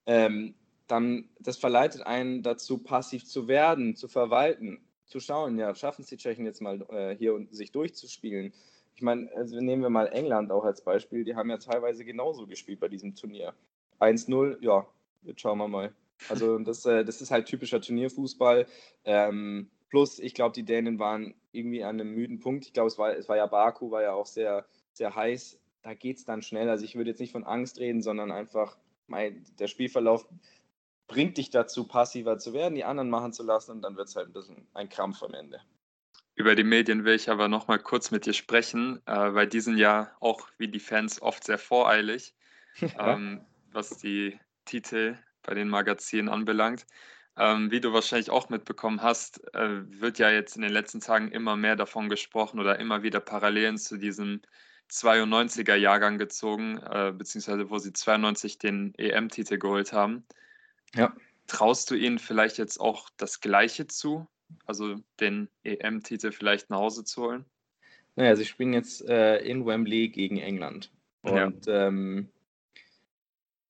[0.05, 0.55] Ähm,
[0.87, 6.09] dann, das verleitet einen dazu, passiv zu werden, zu verwalten zu schauen, ja, schaffen es
[6.09, 8.53] die Tschechen jetzt mal äh, hier und sich durchzuspielen.
[8.95, 12.45] Ich meine, also nehmen wir mal England auch als Beispiel, die haben ja teilweise genauso
[12.45, 13.53] gespielt bei diesem Turnier.
[13.99, 14.85] 1-0, ja,
[15.23, 15.93] jetzt schauen wir mal.
[16.29, 18.65] Also das, äh, das ist halt typischer Turnierfußball.
[19.05, 22.65] Ähm, plus, ich glaube, die Dänen waren irgendwie an einem müden Punkt.
[22.65, 25.59] Ich glaube, es war, es war ja Baku, war ja auch sehr, sehr heiß.
[25.83, 26.69] Da geht es dann schnell.
[26.69, 28.77] Also ich würde jetzt nicht von Angst reden, sondern einfach,
[29.07, 30.27] mein, der Spielverlauf
[31.07, 34.15] bringt dich dazu, passiver zu werden, die anderen machen zu lassen und dann wird es
[34.15, 35.61] halt ein bisschen ein Krampf am Ende.
[36.35, 39.61] Über die Medien will ich aber noch mal kurz mit dir sprechen, äh, weil die
[39.61, 42.35] sind ja auch wie die Fans oft sehr voreilig,
[42.99, 46.85] ähm, was die Titel bei den Magazinen anbelangt.
[47.39, 51.31] Ähm, wie du wahrscheinlich auch mitbekommen hast, äh, wird ja jetzt in den letzten Tagen
[51.31, 54.41] immer mehr davon gesprochen oder immer wieder Parallelen zu diesem
[54.89, 60.25] 92er Jahrgang gezogen, äh, beziehungsweise wo sie 92 den EM-Titel geholt haben.
[60.95, 61.15] Ja.
[61.45, 64.27] Traust du ihnen vielleicht jetzt auch das Gleiche zu?
[64.65, 67.45] Also den EM-Titel vielleicht nach Hause zu holen?
[68.15, 70.91] Naja, sie spielen jetzt äh, in Wembley gegen England.
[71.21, 71.87] Und ja.
[71.87, 72.29] ähm,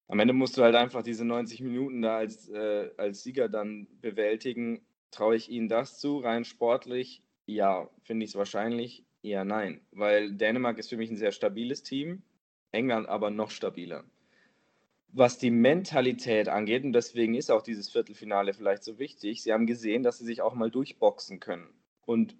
[0.07, 3.87] am Ende musst du halt einfach diese 90 Minuten da als, äh, als Sieger dann
[4.01, 4.81] bewältigen.
[5.11, 6.19] Traue ich ihnen das zu?
[6.19, 7.23] Rein sportlich?
[7.45, 7.89] Ja.
[8.03, 9.05] Finde ich es wahrscheinlich?
[9.23, 9.81] Eher nein.
[9.91, 12.21] Weil Dänemark ist für mich ein sehr stabiles Team,
[12.71, 14.05] England aber noch stabiler
[15.17, 19.65] was die Mentalität angeht, und deswegen ist auch dieses Viertelfinale vielleicht so wichtig, sie haben
[19.65, 21.67] gesehen, dass sie sich auch mal durchboxen können.
[22.05, 22.35] Und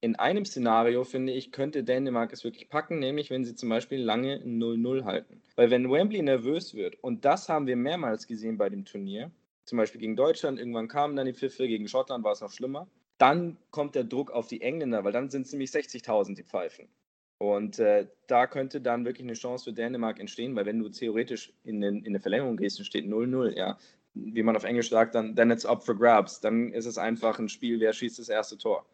[0.00, 4.00] in einem Szenario, finde ich, könnte Dänemark es wirklich packen, nämlich wenn sie zum Beispiel
[4.00, 5.42] lange 0-0 halten.
[5.56, 9.30] Weil wenn Wembley nervös wird, und das haben wir mehrmals gesehen bei dem Turnier,
[9.66, 12.88] zum Beispiel gegen Deutschland, irgendwann kamen dann die Pfiffe, gegen Schottland war es noch schlimmer,
[13.18, 16.88] dann kommt der Druck auf die Engländer, weil dann sind es nämlich 60.000, die pfeifen.
[17.36, 21.52] Und äh, da könnte dann wirklich eine Chance für Dänemark entstehen, weil wenn du theoretisch
[21.64, 23.78] in, den, in eine Verlängerung gehst und steht 0-0, ja,
[24.14, 26.40] wie man auf Englisch sagt, dann then it's up for grabs.
[26.40, 28.86] Dann ist es einfach ein Spiel, wer schießt das erste Tor.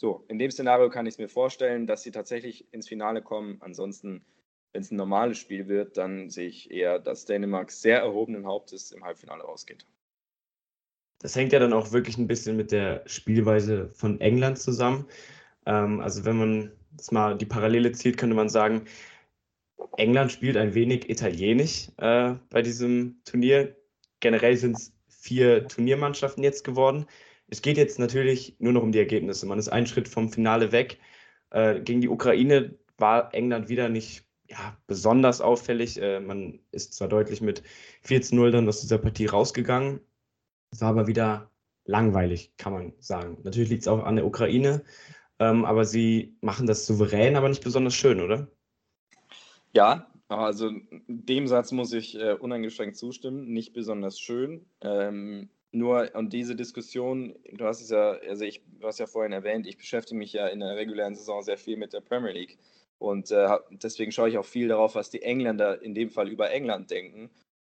[0.00, 3.56] So, in dem Szenario kann ich es mir vorstellen, dass sie tatsächlich ins Finale kommen.
[3.58, 4.24] Ansonsten,
[4.72, 8.92] wenn es ein normales Spiel wird, dann sehe ich eher, dass Dänemark sehr erhobenen Hauptes
[8.92, 9.86] im Halbfinale rausgeht.
[11.18, 15.04] Das hängt ja dann auch wirklich ein bisschen mit der Spielweise von England zusammen.
[15.66, 18.84] Ähm, also wenn man das mal die Parallele zieht, könnte man sagen,
[19.96, 23.74] England spielt ein wenig italienisch äh, bei diesem Turnier.
[24.20, 27.08] Generell sind es vier Turniermannschaften jetzt geworden.
[27.48, 29.46] Es geht jetzt natürlich nur noch um die Ergebnisse.
[29.46, 30.98] Man ist einen Schritt vom Finale weg.
[31.50, 36.00] Äh, gegen die Ukraine war England wieder nicht ja, besonders auffällig.
[36.00, 37.62] Äh, man ist zwar deutlich mit
[38.02, 40.00] 4 zu 0 dann aus dieser Partie rausgegangen.
[40.70, 41.50] Es war aber wieder
[41.84, 43.38] langweilig, kann man sagen.
[43.44, 44.84] Natürlich liegt es auch an der Ukraine.
[45.38, 48.48] Ähm, aber sie machen das souverän, aber nicht besonders schön, oder?
[49.72, 50.70] Ja, also
[51.06, 53.52] dem Satz muss ich äh, uneingeschränkt zustimmen.
[53.52, 54.66] Nicht besonders schön.
[54.82, 59.32] Ähm, nur, und diese Diskussion, du hast es ja, also ich, du hast ja vorhin
[59.32, 62.58] erwähnt, ich beschäftige mich ja in der regulären Saison sehr viel mit der Premier League.
[62.98, 66.50] Und äh, deswegen schaue ich auch viel darauf, was die Engländer in dem Fall über
[66.50, 67.30] England denken.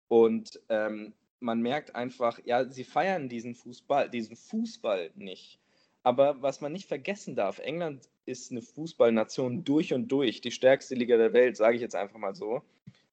[0.08, 5.58] Und ähm, man merkt einfach, ja, sie feiern diesen Fußball, diesen Fußball nicht.
[6.02, 10.94] Aber was man nicht vergessen darf, England ist eine Fußballnation durch und durch, die stärkste
[10.94, 12.62] Liga der Welt, sage ich jetzt einfach mal so,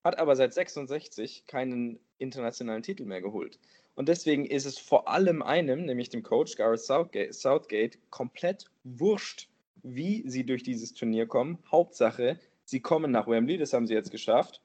[0.04, 3.60] hat aber seit 66 keinen internationalen Titel mehr geholt.
[3.96, 9.50] Und deswegen ist es vor allem einem, nämlich dem Coach Gareth Southgate, Southgate komplett wurscht,
[9.84, 11.60] wie sie durch dieses Turnier kommen.
[11.70, 14.62] Hauptsache, Sie kommen nach Wembley, das haben sie jetzt geschafft.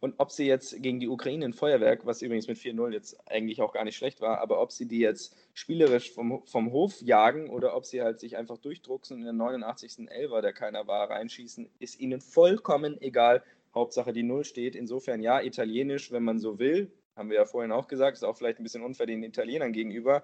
[0.00, 3.60] Und ob sie jetzt gegen die Ukraine ein Feuerwerk, was übrigens mit 4-0 jetzt eigentlich
[3.60, 7.50] auch gar nicht schlecht war, aber ob sie die jetzt spielerisch vom, vom Hof jagen
[7.50, 10.08] oder ob sie halt sich einfach durchdrucksen und in den 89.
[10.08, 13.42] Elfer, der keiner war, reinschießen, ist ihnen vollkommen egal.
[13.74, 14.74] Hauptsache die Null steht.
[14.74, 18.36] Insofern ja, italienisch, wenn man so will, haben wir ja vorhin auch gesagt, ist auch
[18.36, 20.22] vielleicht ein bisschen unfair den Italienern gegenüber.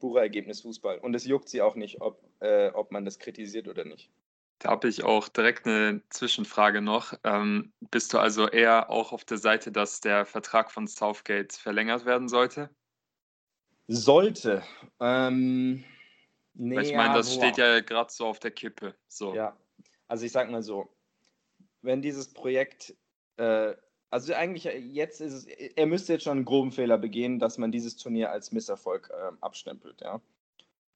[0.00, 0.98] Purer Ergebnis Fußball.
[0.98, 4.10] Und es juckt sie auch nicht, ob, äh, ob man das kritisiert oder nicht.
[4.58, 7.14] Da habe ich auch direkt eine Zwischenfrage noch.
[7.24, 12.04] Ähm, bist du also eher auch auf der Seite, dass der Vertrag von Southgate verlängert
[12.04, 12.68] werden sollte?
[13.86, 14.62] Sollte.
[15.00, 15.84] Ähm,
[16.54, 17.44] nee, Weil ich meine, das boah.
[17.44, 18.94] steht ja gerade so auf der Kippe.
[19.06, 19.34] So.
[19.34, 19.56] Ja,
[20.08, 20.92] also ich sag mal so,
[21.82, 22.94] wenn dieses Projekt,
[23.36, 23.74] äh,
[24.10, 27.72] also eigentlich jetzt ist es, er müsste jetzt schon einen groben Fehler begehen, dass man
[27.72, 30.20] dieses Turnier als Misserfolg äh, abstempelt, ja.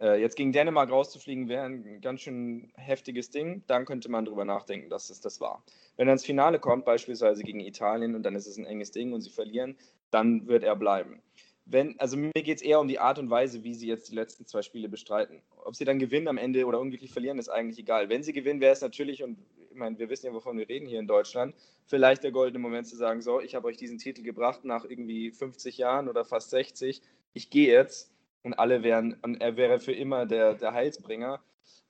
[0.03, 3.63] Äh, jetzt gegen Dänemark rauszufliegen wäre ein ganz schön heftiges Ding.
[3.69, 5.63] Dann könnte man drüber nachdenken, dass es das war.
[5.97, 9.13] Wenn er ins Finale kommt, beispielsweise gegen Italien, und dann ist es ein enges Ding
[9.13, 9.77] und sie verlieren,
[10.11, 11.23] dann wird er bleiben.
[11.67, 14.17] Wenn, also mir geht es eher um die Art und Weise, wie sie jetzt die
[14.17, 15.43] letzten zwei Spiele bestreiten.
[15.65, 18.09] Ob sie dann gewinnen am Ende oder unglücklich verlieren, ist eigentlich egal.
[18.09, 19.39] Wenn sie gewinnen, wäre es natürlich, und
[19.73, 21.55] ich meine, wir wissen ja, wovon wir reden hier in Deutschland,
[21.87, 25.31] vielleicht der goldene Moment zu sagen, so, ich habe euch diesen Titel gebracht nach irgendwie
[25.31, 27.01] 50 Jahren oder fast 60,
[27.33, 28.11] ich gehe jetzt.
[28.45, 31.41] Und alle wären, und er wäre für immer der, der Heilsbringer.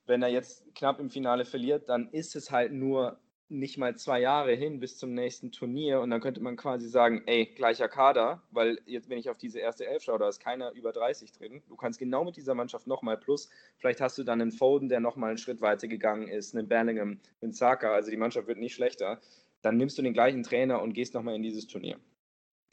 [0.05, 3.17] Wenn er jetzt knapp im Finale verliert, dann ist es halt nur
[3.53, 7.23] nicht mal zwei Jahre hin bis zum nächsten Turnier und dann könnte man quasi sagen,
[7.25, 10.71] ey, gleicher Kader, weil jetzt, wenn ich auf diese erste Elf schaue, da ist keiner
[10.71, 11.61] über 30 drin.
[11.67, 14.99] Du kannst genau mit dieser Mannschaft nochmal plus, vielleicht hast du dann einen Foden, der
[14.99, 18.73] nochmal einen Schritt weiter gegangen ist, einen Bellingham, einen Saka, also die Mannschaft wird nicht
[18.73, 19.21] schlechter.
[19.61, 21.97] Dann nimmst du den gleichen Trainer und gehst nochmal in dieses Turnier.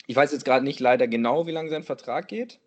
[0.06, 2.58] Ich weiß jetzt gerade nicht leider genau, wie lange sein Vertrag geht.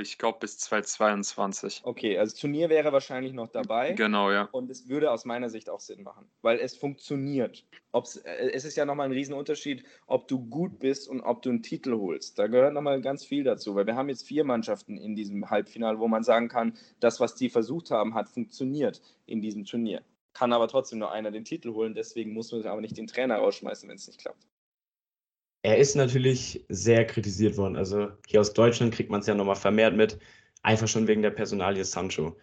[0.00, 1.82] Ich glaube bis 2022.
[1.84, 3.92] Okay, also Turnier wäre wahrscheinlich noch dabei.
[3.92, 4.48] Genau, ja.
[4.52, 7.64] Und es würde aus meiner Sicht auch Sinn machen, weil es funktioniert.
[7.90, 11.50] Ob's, äh, es ist ja nochmal ein Riesenunterschied, ob du gut bist und ob du
[11.50, 12.38] einen Titel holst.
[12.38, 15.98] Da gehört nochmal ganz viel dazu, weil wir haben jetzt vier Mannschaften in diesem Halbfinale,
[15.98, 20.02] wo man sagen kann, das, was die versucht haben, hat funktioniert in diesem Turnier.
[20.32, 23.36] Kann aber trotzdem nur einer den Titel holen, deswegen muss man aber nicht den Trainer
[23.36, 24.46] rausschmeißen, wenn es nicht klappt.
[25.62, 27.76] Er ist natürlich sehr kritisiert worden.
[27.76, 30.18] Also hier aus Deutschland kriegt man es ja nochmal vermehrt mit,
[30.62, 32.36] einfach schon wegen der Personalie Sancho.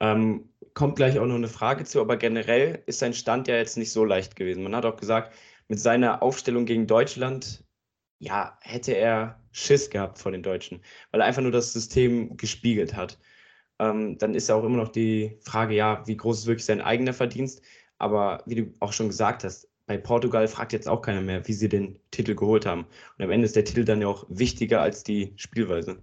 [0.00, 3.76] Ähm, kommt gleich auch noch eine Frage zu, aber generell ist sein Stand ja jetzt
[3.78, 4.62] nicht so leicht gewesen.
[4.62, 5.34] Man hat auch gesagt,
[5.68, 7.64] mit seiner Aufstellung gegen Deutschland,
[8.18, 12.94] ja, hätte er Schiss gehabt vor den Deutschen, weil er einfach nur das System gespiegelt
[12.96, 13.18] hat.
[13.78, 16.80] Ähm, dann ist ja auch immer noch die Frage, ja, wie groß ist wirklich sein
[16.80, 17.62] eigener Verdienst?
[17.98, 21.52] Aber wie du auch schon gesagt hast, bei Portugal fragt jetzt auch keiner mehr, wie
[21.52, 22.86] sie den Titel geholt haben.
[23.18, 25.98] Und am Ende ist der Titel dann ja auch wichtiger als die Spielweise.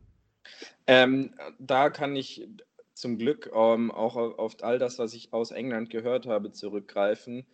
[0.88, 2.48] Ähm, da kann ich
[2.94, 7.46] zum Glück ähm, auch auf all das, was ich aus England gehört habe, zurückgreifen.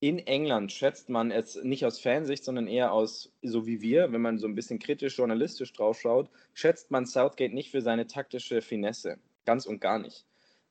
[0.00, 4.20] In England schätzt man es nicht aus Fansicht, sondern eher aus, so wie wir, wenn
[4.20, 8.60] man so ein bisschen kritisch journalistisch drauf schaut, schätzt man Southgate nicht für seine taktische
[8.60, 9.18] Finesse.
[9.46, 10.26] Ganz und gar nicht.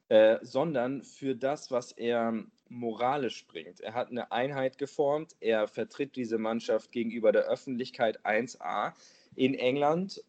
[0.10, 2.44] Äh, sondern für das, was er
[2.74, 3.80] moralisch bringt.
[3.80, 8.94] Er hat eine Einheit geformt, er vertritt diese Mannschaft gegenüber der Öffentlichkeit 1a.
[9.36, 10.24] In England,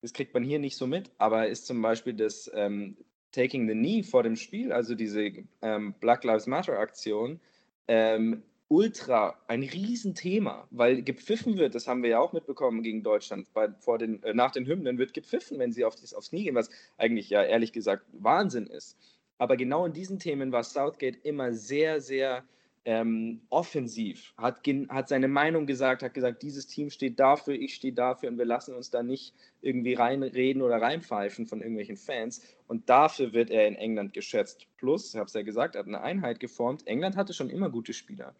[0.00, 2.96] das kriegt man hier nicht so mit, aber ist zum Beispiel das ähm,
[3.32, 5.30] Taking the Knee vor dem Spiel, also diese
[5.60, 7.40] ähm, Black Lives Matter Aktion,
[7.88, 13.52] ähm, ultra ein Riesenthema, weil gepfiffen wird, das haben wir ja auch mitbekommen gegen Deutschland,
[13.54, 16.54] bei, vor den, äh, nach den Hymnen wird gepfiffen, wenn sie auf aufs Knie gehen,
[16.54, 18.96] was eigentlich ja ehrlich gesagt Wahnsinn ist.
[19.38, 22.44] Aber genau in diesen Themen war Southgate immer sehr, sehr
[22.84, 27.92] ähm, offensiv, hat, hat seine Meinung gesagt, hat gesagt, dieses Team steht dafür, ich stehe
[27.92, 32.42] dafür und wir lassen uns da nicht irgendwie reinreden oder reinpfeifen von irgendwelchen Fans.
[32.66, 34.66] Und dafür wird er in England geschätzt.
[34.78, 36.86] Plus, ich habe es ja gesagt, hat eine Einheit geformt.
[36.86, 38.34] England hatte schon immer gute Spieler.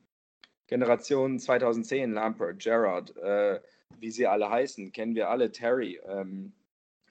[0.67, 3.61] Generation 2010, Lampert, Gerrard, äh,
[3.99, 6.01] wie sie alle heißen, kennen wir alle, Terry.
[6.07, 6.53] Ähm,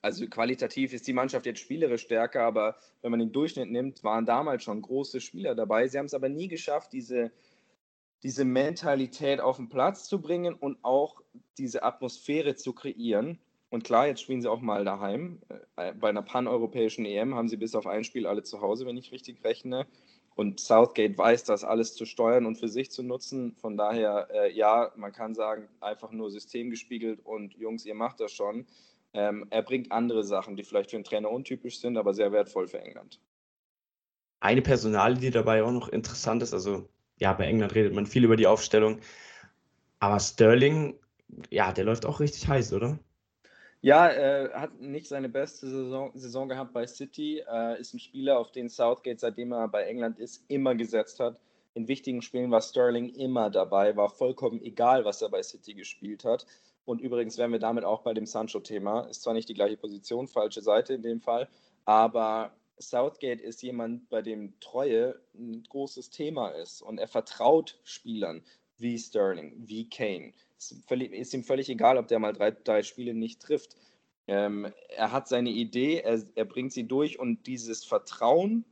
[0.08, 4.26] also qualitativ ist die Mannschaft jetzt spielerisch stärker, aber wenn man den Durchschnitt nimmt, waren
[4.26, 5.86] damals schon große Spieler dabei.
[5.90, 7.30] Sie haben es aber nie geschafft, diese,
[8.24, 11.22] diese Mentalität auf den Platz zu bringen und auch
[11.58, 13.38] diese Atmosphäre zu kreieren.
[13.70, 15.42] Und klar, jetzt spielen sie auch mal daheim.
[15.76, 18.96] Äh, bei einer paneuropäischen EM haben sie bis auf ein Spiel alle zu Hause, wenn
[18.96, 19.88] ich richtig rechne.
[20.36, 23.56] Und Southgate weiß das alles zu steuern und für sich zu nutzen.
[23.58, 28.22] Von daher, äh, ja, man kann sagen, einfach nur System gespiegelt und Jungs, ihr macht
[28.22, 28.68] das schon.
[29.18, 32.68] Ähm, er bringt andere Sachen, die vielleicht für einen Trainer untypisch sind, aber sehr wertvoll
[32.68, 33.20] für England.
[34.40, 36.88] Eine Personale, die dabei auch noch interessant ist, also
[37.18, 39.00] ja, bei England redet man viel über die Aufstellung,
[39.98, 41.00] aber Sterling,
[41.50, 43.00] ja, der läuft auch richtig heiß, oder?
[43.82, 48.38] Ja, äh, hat nicht seine beste Saison, Saison gehabt bei City, äh, ist ein Spieler,
[48.38, 51.40] auf den Southgate, seitdem er bei England ist, immer gesetzt hat
[51.74, 56.24] In wichtigen Spielen war Sterling immer dabei, war vollkommen egal, was er bei City gespielt
[56.24, 56.46] hat.
[56.88, 59.02] Und übrigens wären wir damit auch bei dem Sancho-Thema.
[59.10, 61.50] Ist zwar nicht die gleiche Position, falsche Seite in dem Fall,
[61.84, 68.42] aber Southgate ist jemand, bei dem Treue ein großes Thema ist und er vertraut Spielern
[68.78, 70.32] wie Sterling, wie Kane.
[70.58, 73.76] Ist ihm völlig egal, ob der mal drei, drei Spiele nicht trifft.
[74.28, 78.64] Ähm, er hat seine Idee, er, er bringt sie durch und dieses Vertrauen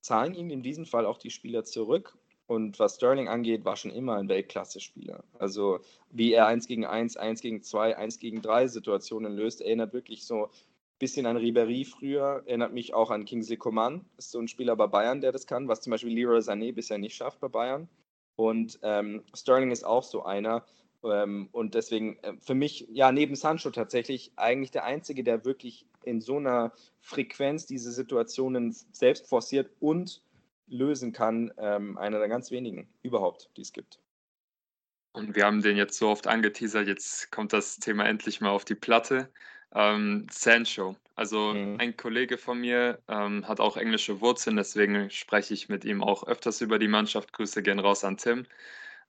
[0.00, 2.18] zahlen ihm in diesem Fall auch die Spieler zurück.
[2.48, 5.22] Und was Sterling angeht, war schon immer ein Weltklasse-Spieler.
[5.38, 5.80] Also
[6.10, 10.24] wie er 1 gegen 1, 1 gegen 2, 1 gegen 3 Situationen löst, erinnert wirklich
[10.24, 10.50] so ein
[10.98, 14.06] bisschen an Ribéry früher, erinnert mich auch an Kingsley Coman.
[14.16, 16.96] Ist so ein Spieler bei Bayern, der das kann, was zum Beispiel Leroy Sané bisher
[16.96, 17.86] nicht schafft bei Bayern.
[18.34, 20.64] Und ähm, Sterling ist auch so einer.
[21.04, 25.84] Ähm, und deswegen äh, für mich, ja, neben Sancho tatsächlich eigentlich der Einzige, der wirklich
[26.02, 26.72] in so einer
[27.02, 30.22] Frequenz diese Situationen selbst forciert und
[30.68, 31.52] lösen kann.
[31.58, 34.00] Ähm, einer der ganz wenigen überhaupt, die es gibt.
[35.12, 38.64] Und wir haben den jetzt so oft angeteasert, jetzt kommt das Thema endlich mal auf
[38.64, 39.30] die Platte.
[39.74, 40.96] Ähm, Sancho.
[41.14, 41.76] Also mhm.
[41.78, 46.26] ein Kollege von mir ähm, hat auch englische Wurzeln, deswegen spreche ich mit ihm auch
[46.26, 47.32] öfters über die Mannschaft.
[47.32, 48.46] Grüße gehen raus an Tim.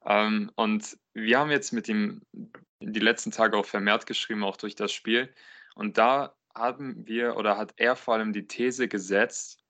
[0.04, 2.22] Ähm, und wir haben jetzt mit ihm
[2.80, 5.32] die letzten Tage auch vermehrt geschrieben, auch durch das Spiel.
[5.74, 9.62] Und da haben wir oder hat er vor allem die These gesetzt,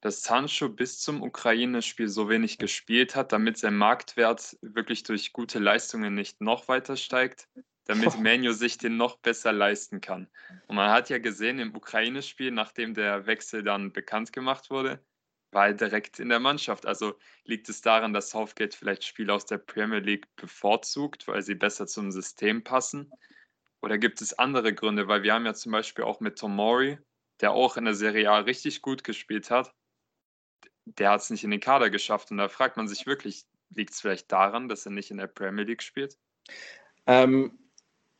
[0.00, 5.58] dass Sancho bis zum Ukraine-Spiel so wenig gespielt hat, damit sein Marktwert wirklich durch gute
[5.58, 7.48] Leistungen nicht noch weiter steigt,
[7.84, 8.20] damit oh.
[8.20, 10.28] Menu sich den noch besser leisten kann.
[10.68, 15.04] Und man hat ja gesehen im Ukraine-Spiel, nachdem der Wechsel dann bekannt gemacht wurde,
[15.50, 16.86] war er direkt in der Mannschaft.
[16.86, 21.54] Also liegt es daran, dass Southgate vielleicht Spiele aus der Premier League bevorzugt, weil sie
[21.54, 23.10] besser zum System passen?
[23.82, 25.08] Oder gibt es andere Gründe?
[25.08, 26.98] Weil wir haben ja zum Beispiel auch mit Tomori,
[27.40, 29.72] der auch in der Serie A richtig gut gespielt hat,
[30.96, 32.30] der hat es nicht in den Kader geschafft.
[32.30, 35.26] Und da fragt man sich wirklich, liegt es vielleicht daran, dass er nicht in der
[35.26, 36.16] Premier League spielt?
[37.06, 37.58] Ähm,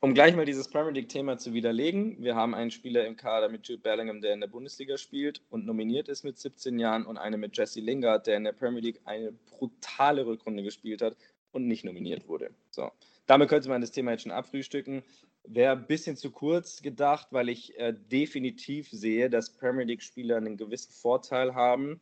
[0.01, 3.67] um gleich mal dieses Premier League-Thema zu widerlegen, wir haben einen Spieler im Kader mit
[3.67, 7.41] Jude Bellingham, der in der Bundesliga spielt und nominiert ist mit 17 Jahren und einen
[7.41, 11.17] mit Jesse Lingard, der in der Premier League eine brutale Rückrunde gespielt hat
[11.51, 12.51] und nicht nominiert wurde.
[12.71, 12.93] So.
[13.27, 15.03] Damit könnte man das Thema jetzt schon abfrühstücken.
[15.43, 20.57] Wäre ein bisschen zu kurz gedacht, weil ich äh, definitiv sehe, dass Premier League-Spieler einen
[20.57, 22.01] gewissen Vorteil haben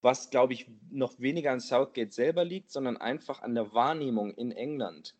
[0.00, 4.52] was, glaube ich, noch weniger an Southgate selber liegt, sondern einfach an der Wahrnehmung in
[4.52, 5.14] England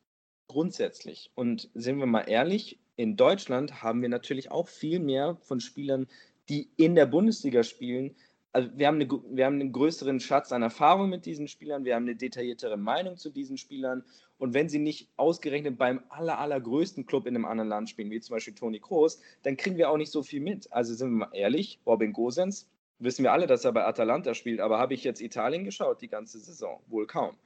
[0.47, 1.31] grundsätzlich.
[1.35, 6.09] Und sind wir mal ehrlich, in Deutschland haben wir natürlich auch viel mehr von Spielern,
[6.49, 8.17] die in der Bundesliga spielen.
[8.53, 11.95] Also wir haben, eine, wir haben einen größeren Schatz an Erfahrung mit diesen Spielern, wir
[11.95, 14.05] haben eine detailliertere Meinung zu diesen Spielern.
[14.39, 18.21] Und wenn sie nicht ausgerechnet beim aller, allergrößten Club in einem anderen Land spielen, wie
[18.21, 20.73] zum Beispiel Toni Kroos, dann kriegen wir auch nicht so viel mit.
[20.73, 22.69] Also sind wir mal ehrlich, Robin Gosens
[22.99, 26.09] wissen wir alle, dass er bei Atalanta spielt, aber habe ich jetzt Italien geschaut die
[26.09, 26.83] ganze Saison?
[26.87, 27.37] Wohl kaum.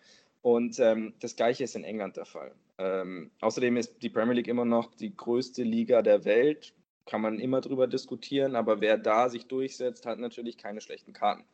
[0.43, 2.53] Und ähm, das gleiche ist in England der Fall.
[2.79, 6.75] Ähm, außerdem ist die Premier League immer noch die größte Liga der Welt.
[7.07, 11.45] Kann man immer drüber diskutieren, aber wer da sich durchsetzt, hat natürlich keine schlechten Karten.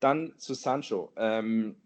[0.00, 1.12] Dann zu Sancho.
[1.16, 1.76] Ähm,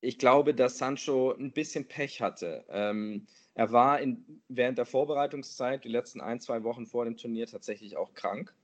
[0.00, 2.64] ich glaube, dass Sancho ein bisschen Pech hatte.
[2.68, 7.46] Ähm, er war in, während der Vorbereitungszeit, die letzten ein, zwei Wochen vor dem Turnier,
[7.46, 8.54] tatsächlich auch krank.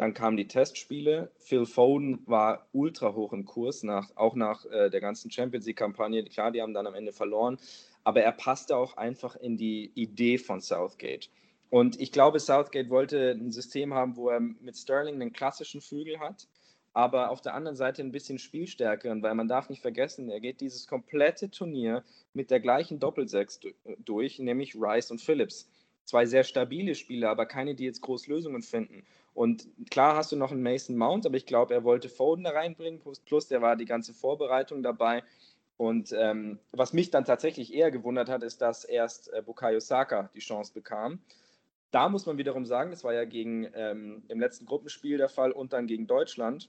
[0.00, 1.30] Dann kamen die Testspiele.
[1.36, 6.24] Phil Foden war ultra hoch im Kurs, nach, auch nach äh, der ganzen Champions League-Kampagne.
[6.24, 7.58] Klar, die haben dann am Ende verloren,
[8.02, 11.28] aber er passte auch einfach in die Idee von Southgate.
[11.68, 16.18] Und ich glaube, Southgate wollte ein System haben, wo er mit Sterling einen klassischen Flügel
[16.18, 16.48] hat,
[16.94, 20.62] aber auf der anderen Seite ein bisschen spielstärkeren, weil man darf nicht vergessen, er geht
[20.62, 23.60] dieses komplette Turnier mit der gleichen Doppelsechs
[23.98, 25.68] durch, nämlich Rice und Phillips.
[26.04, 29.04] Zwei sehr stabile Spieler, aber keine, die jetzt groß Lösungen finden.
[29.34, 32.50] Und klar hast du noch einen Mason Mount, aber ich glaube, er wollte Foden da
[32.50, 35.22] reinbringen, plus, plus der war die ganze Vorbereitung dabei.
[35.76, 40.28] Und ähm, was mich dann tatsächlich eher gewundert hat, ist, dass erst äh, Bukayo Saka
[40.34, 41.20] die Chance bekam.
[41.90, 45.52] Da muss man wiederum sagen, das war ja gegen ähm, im letzten Gruppenspiel der Fall
[45.52, 46.68] und dann gegen Deutschland.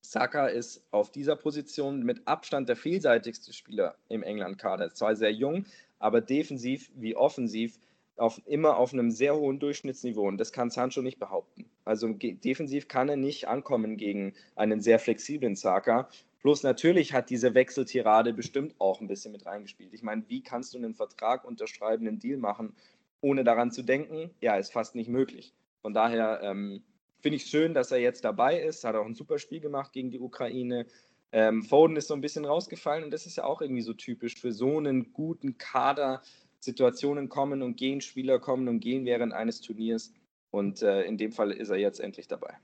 [0.00, 4.94] Saka ist auf dieser Position mit Abstand der vielseitigste Spieler im England-Kader.
[4.94, 5.66] Zwar sehr jung,
[5.98, 7.78] aber defensiv wie offensiv
[8.18, 11.66] auf, immer auf einem sehr hohen Durchschnittsniveau und das kann Sancho nicht behaupten.
[11.84, 16.08] Also defensiv kann er nicht ankommen gegen einen sehr flexiblen Saka.
[16.40, 19.92] Plus natürlich hat diese Wechseltirade bestimmt auch ein bisschen mit reingespielt.
[19.92, 22.74] Ich meine, wie kannst du einen Vertrag unterschreiben, einen Deal machen,
[23.20, 24.30] ohne daran zu denken?
[24.40, 25.52] Ja, ist fast nicht möglich.
[25.82, 26.82] Von daher ähm,
[27.20, 28.84] finde ich schön, dass er jetzt dabei ist.
[28.84, 30.86] Hat auch ein super Spiel gemacht gegen die Ukraine.
[31.32, 34.40] Ähm, Foden ist so ein bisschen rausgefallen und das ist ja auch irgendwie so typisch
[34.40, 36.22] für so einen guten Kader
[36.60, 40.12] Situationen kommen und gehen, Spieler kommen und gehen während eines Turniers.
[40.50, 42.54] Und äh, in dem Fall ist er jetzt endlich dabei.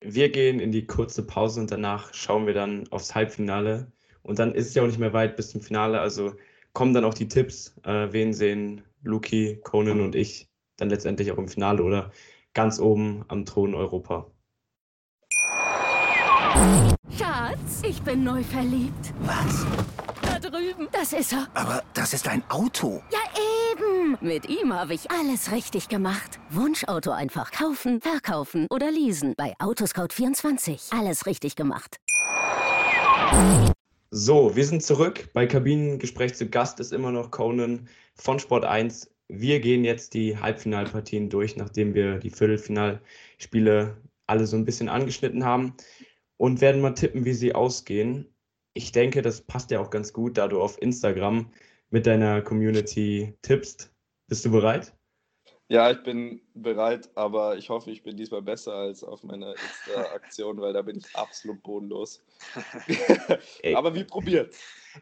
[0.00, 3.90] Wir gehen in die kurze Pause und danach schauen wir dann aufs Halbfinale
[4.22, 6.00] Und dann ist es ja auch nicht mehr weit bis zum Finale.
[6.00, 6.34] Also
[6.72, 7.74] kommen dann auch die Tipps.
[7.84, 12.12] Äh, wen sehen Luki, Conan und ich dann letztendlich auch im Finale oder
[12.52, 14.30] ganz oben am Thron Europa?
[17.16, 19.12] Schatz, ich bin neu verliebt.
[19.20, 19.66] Was?
[20.98, 21.46] Das ist er.
[21.52, 23.02] Aber das ist ein Auto.
[23.12, 23.18] Ja,
[23.70, 24.16] eben.
[24.22, 26.40] Mit ihm habe ich alles richtig gemacht.
[26.48, 29.34] Wunschauto einfach kaufen, verkaufen oder leasen.
[29.36, 30.98] Bei Autoscout24.
[30.98, 31.98] Alles richtig gemacht.
[34.10, 35.28] So, wir sind zurück.
[35.34, 39.10] Bei Kabinengespräch zu Gast ist immer noch Conan von Sport 1.
[39.28, 45.44] Wir gehen jetzt die Halbfinalpartien durch, nachdem wir die Viertelfinalspiele alle so ein bisschen angeschnitten
[45.44, 45.74] haben
[46.38, 48.32] und werden mal tippen, wie sie ausgehen.
[48.76, 51.50] Ich denke, das passt ja auch ganz gut, da du auf Instagram
[51.88, 53.90] mit deiner Community tippst.
[54.28, 54.94] Bist du bereit?
[55.68, 60.60] Ja, ich bin bereit, aber ich hoffe, ich bin diesmal besser als auf meiner Insta-Aktion,
[60.60, 62.22] weil da bin ich absolut bodenlos.
[63.74, 64.54] aber wie probiert.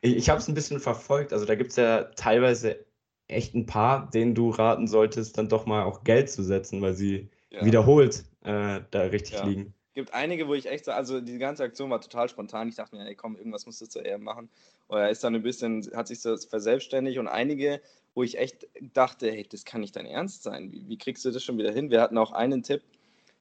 [0.03, 1.33] Ich, ich habe es ein bisschen verfolgt.
[1.33, 2.87] Also da gibt es ja teilweise
[3.27, 6.95] echt ein paar, denen du raten solltest, dann doch mal auch Geld zu setzen, weil
[6.95, 7.64] sie ja.
[7.64, 9.45] wiederholt äh, da richtig ja.
[9.45, 12.69] liegen gibt einige, wo ich echt so, also die ganze Aktion war total spontan.
[12.69, 14.49] Ich dachte mir, ey komm, irgendwas musst du zur EM machen.
[14.89, 17.81] Oder ist dann ein bisschen, hat sich so verselbstständigt und einige,
[18.15, 20.73] wo ich echt dachte, hey, das kann nicht dein Ernst sein.
[20.73, 21.91] Wie, wie kriegst du das schon wieder hin?
[21.91, 22.83] Wir hatten auch einen Tipp,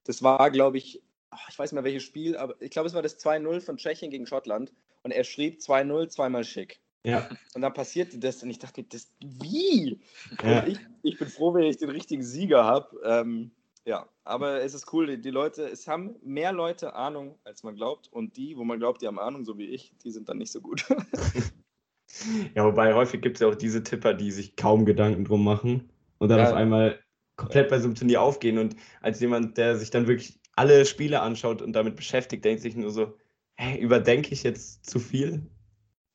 [0.05, 1.01] das war, glaube ich,
[1.31, 3.77] oh, ich weiß nicht mehr welches Spiel, aber ich glaube, es war das 2-0 von
[3.77, 4.71] Tschechien gegen Schottland
[5.03, 6.79] und er schrieb 2-0, zweimal schick.
[7.05, 7.29] Ja.
[7.53, 9.99] Und dann passierte das und ich dachte, das, wie?
[10.41, 10.65] Ja.
[10.65, 12.97] Ich, ich, bin froh, wenn ich den richtigen Sieger habe.
[13.03, 13.51] Ähm,
[13.85, 17.75] ja, aber es ist cool, die, die, Leute, es haben mehr Leute Ahnung, als man
[17.75, 18.07] glaubt.
[18.07, 20.51] Und die, wo man glaubt, die haben Ahnung, so wie ich, die sind dann nicht
[20.51, 20.85] so gut.
[22.55, 25.91] ja, wobei häufig gibt es ja auch diese Tipper, die sich kaum Gedanken drum machen
[26.17, 26.47] und dann ja.
[26.47, 26.99] auf einmal
[27.35, 28.57] komplett bei so einem Turnier aufgehen.
[28.57, 32.75] Und als jemand, der sich dann wirklich alle Spiele anschaut und damit beschäftigt, denkt sich
[32.75, 33.17] nur so,
[33.55, 35.45] hey, überdenke ich jetzt zu viel?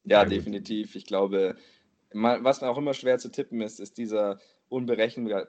[0.04, 0.94] Ja, ja definitiv.
[0.94, 1.56] Ich glaube,
[2.12, 4.38] was auch immer schwer zu tippen ist, ist dieser
[4.68, 5.48] unberechenbare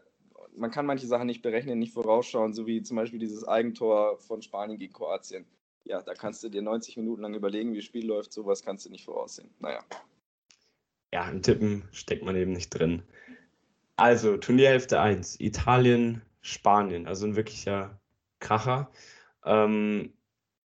[0.55, 4.41] man kann manche Sachen nicht berechnen, nicht vorausschauen, so wie zum Beispiel dieses Eigentor von
[4.41, 5.45] Spanien gegen Kroatien.
[5.85, 8.85] Ja, da kannst du dir 90 Minuten lang überlegen, wie das Spiel läuft, sowas kannst
[8.85, 9.49] du nicht voraussehen.
[9.59, 9.83] Naja.
[11.13, 13.01] Ja, im Tippen steckt man eben nicht drin.
[13.95, 17.99] Also, Turnierhälfte 1, Italien, Spanien, also ein wirklicher
[18.39, 18.91] Kracher.
[19.43, 20.13] Ähm,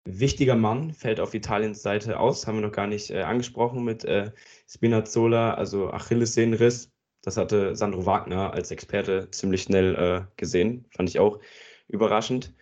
[0.04, 4.04] wichtiger Mann fällt auf Italiens Seite aus, haben wir noch gar nicht äh, angesprochen mit
[4.04, 4.30] äh,
[4.68, 6.93] Spinazzola, also Achillessehnenriss.
[7.24, 10.84] Das hatte Sandro Wagner als Experte ziemlich schnell äh, gesehen.
[10.90, 11.40] Fand ich auch
[11.88, 12.52] überraschend.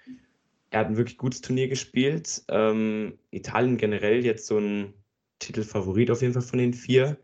[0.70, 2.44] Er hat ein wirklich gutes Turnier gespielt.
[2.48, 4.94] Ähm, Italien generell jetzt so ein
[5.40, 7.18] Titelfavorit auf jeden Fall von den vier.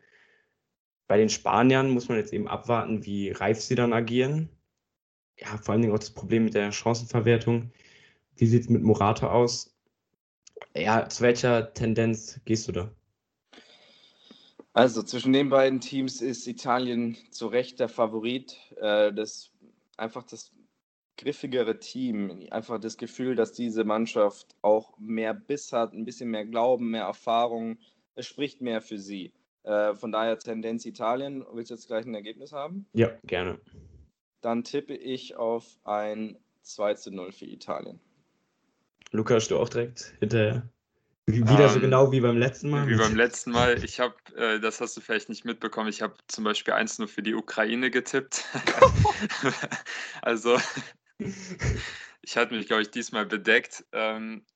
[1.06, 4.48] Bei den Spaniern muss man jetzt eben abwarten, wie reif sie dann agieren.
[5.38, 7.70] Ja, vor allen Dingen auch das Problem mit der Chancenverwertung.
[8.36, 9.76] Wie sieht es mit Morata aus?
[10.74, 12.90] Ja, zu welcher Tendenz gehst du da?
[14.78, 18.56] Also zwischen den beiden Teams ist Italien zu Recht der Favorit.
[18.76, 19.50] Äh, das
[19.96, 20.52] einfach das
[21.16, 26.46] griffigere Team, einfach das Gefühl, dass diese Mannschaft auch mehr Biss hat, ein bisschen mehr
[26.46, 27.78] Glauben, mehr Erfahrung.
[28.14, 29.32] Es spricht mehr für sie.
[29.64, 31.44] Äh, von daher Tendenz Italien.
[31.52, 32.86] Willst du jetzt gleich ein Ergebnis haben?
[32.92, 33.58] Ja, gerne.
[34.42, 37.98] Dann tippe ich auf ein 2 zu 0 für Italien.
[39.10, 40.68] Lukas, du auch direkt hinterher?
[41.28, 42.88] Wieder ähm, so genau wie beim letzten Mal?
[42.88, 43.84] Wie beim letzten Mal.
[43.84, 47.06] Ich habe, äh, das hast du vielleicht nicht mitbekommen, ich habe zum Beispiel eins nur
[47.06, 48.46] für die Ukraine getippt.
[50.22, 50.58] also,
[52.22, 53.84] ich hatte mich, glaube ich, diesmal bedeckt.
[53.92, 54.46] Ähm,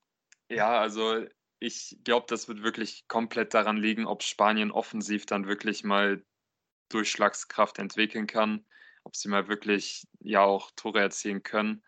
[0.49, 1.23] ja, also
[1.59, 6.25] ich glaube, das wird wirklich komplett daran liegen, ob Spanien offensiv dann wirklich mal
[6.89, 8.65] Durchschlagskraft entwickeln kann,
[9.03, 11.83] ob sie mal wirklich ja auch Tore erzielen können.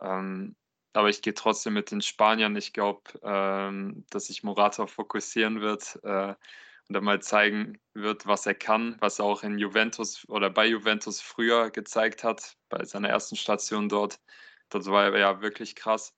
[0.00, 0.54] Ähm,
[0.92, 2.56] aber ich gehe trotzdem mit den Spaniern.
[2.56, 6.34] Ich glaube, ähm, dass sich Morata fokussieren wird äh,
[6.88, 10.66] und dann mal zeigen wird, was er kann, was er auch in Juventus oder bei
[10.66, 14.20] Juventus früher gezeigt hat, bei seiner ersten Station dort.
[14.68, 16.14] Das war ja wirklich krass.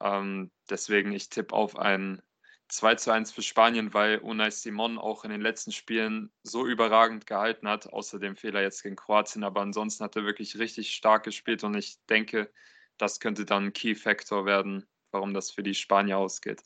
[0.00, 2.22] Ähm, deswegen, ich tippe auf ein
[2.68, 7.26] 2 zu 1 für Spanien, weil Unai Simon auch in den letzten Spielen so überragend
[7.26, 9.44] gehalten hat, außer dem Fehler jetzt gegen Kroatien.
[9.44, 12.50] Aber ansonsten hat er wirklich richtig stark gespielt und ich denke,
[12.98, 16.62] das könnte dann ein Key Factor werden, warum das für die Spanier ausgeht.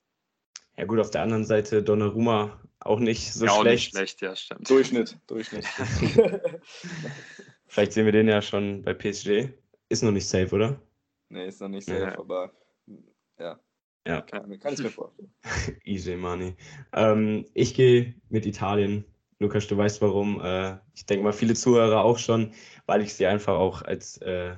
[0.76, 3.60] Ja gut, auf der anderen Seite Donnarumma auch nicht so ja, schlecht.
[3.60, 4.70] Auch nicht schlecht, ja, stimmt.
[4.70, 5.64] Durchschnitt, Durchschnitt.
[7.66, 9.48] Vielleicht sehen wir den ja schon bei PSG.
[9.88, 10.80] Ist noch nicht safe, oder?
[11.30, 12.18] Nee, ist noch nicht safe, ja.
[12.18, 12.52] aber
[13.38, 13.60] ja.
[14.06, 14.22] Ja.
[14.22, 15.34] Kann, kann ich mir vorstellen.
[15.84, 16.56] Easy money.
[16.92, 19.04] Ähm, ich gehe mit Italien.
[19.38, 20.40] Lukas, du weißt warum.
[20.40, 22.52] Äh, ich denke mal, viele Zuhörer auch schon,
[22.86, 24.56] weil ich sie einfach auch als äh,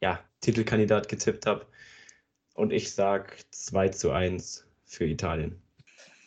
[0.00, 1.66] ja, Titelkandidat getippt habe.
[2.54, 5.60] Und ich sage 2 zu 1 für Italien.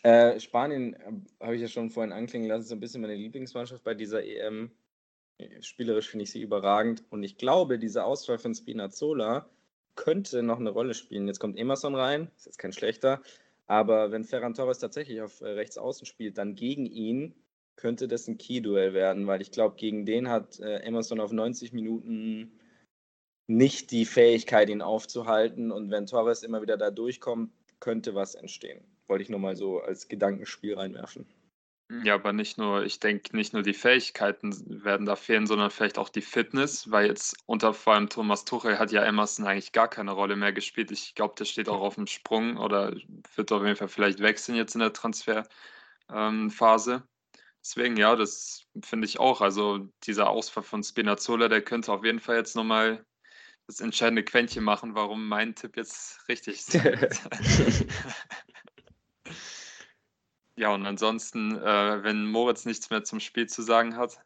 [0.02, 3.84] Äh, Spanien äh, habe ich ja schon vorhin anklingen lassen, ist ein bisschen meine Lieblingsmannschaft
[3.84, 4.72] bei dieser EM.
[5.60, 9.50] Spielerisch finde ich sie überragend und ich glaube, dieser Ausfall von Spinazzola
[9.96, 11.28] könnte noch eine Rolle spielen.
[11.28, 13.22] Jetzt kommt Emerson rein, ist jetzt kein schlechter,
[13.66, 17.34] aber wenn Ferran Torres tatsächlich auf äh, rechts außen spielt, dann gegen ihn
[17.76, 21.74] könnte das ein Key-Duell werden, weil ich glaube, gegen den hat äh, Emerson auf 90
[21.74, 22.52] Minuten
[23.48, 25.72] nicht die Fähigkeit, ihn aufzuhalten.
[25.72, 28.84] Und wenn Torres immer wieder da durchkommt, könnte was entstehen.
[29.08, 31.28] Wollte ich nur mal so als Gedankenspiel reinwerfen.
[32.04, 36.00] Ja, aber nicht nur, ich denke, nicht nur die Fähigkeiten werden da fehlen, sondern vielleicht
[36.00, 39.88] auch die Fitness, weil jetzt unter vor allem Thomas Tuchel hat ja Emerson eigentlich gar
[39.88, 40.90] keine Rolle mehr gespielt.
[40.90, 42.96] Ich glaube, der steht auch auf dem Sprung oder
[43.36, 45.46] wird auf jeden Fall vielleicht wechseln jetzt in der Transferphase.
[46.10, 47.04] Ähm,
[47.66, 49.42] Deswegen, ja, das finde ich auch.
[49.42, 53.04] Also dieser Ausfall von Spinazzola, der könnte auf jeden Fall jetzt nochmal
[53.68, 56.80] das entscheidende Quäntchen machen, warum mein Tipp jetzt richtig ist.
[60.58, 64.22] Ja, und ansonsten, äh, wenn Moritz nichts mehr zum Spiel zu sagen hat.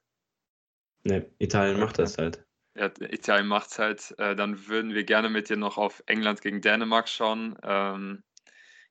[1.03, 2.45] Ne, Italien macht das halt.
[2.75, 4.15] Ja, Italien macht es halt.
[4.19, 7.57] Äh, dann würden wir gerne mit dir noch auf England gegen Dänemark schauen.
[7.63, 8.23] Ähm,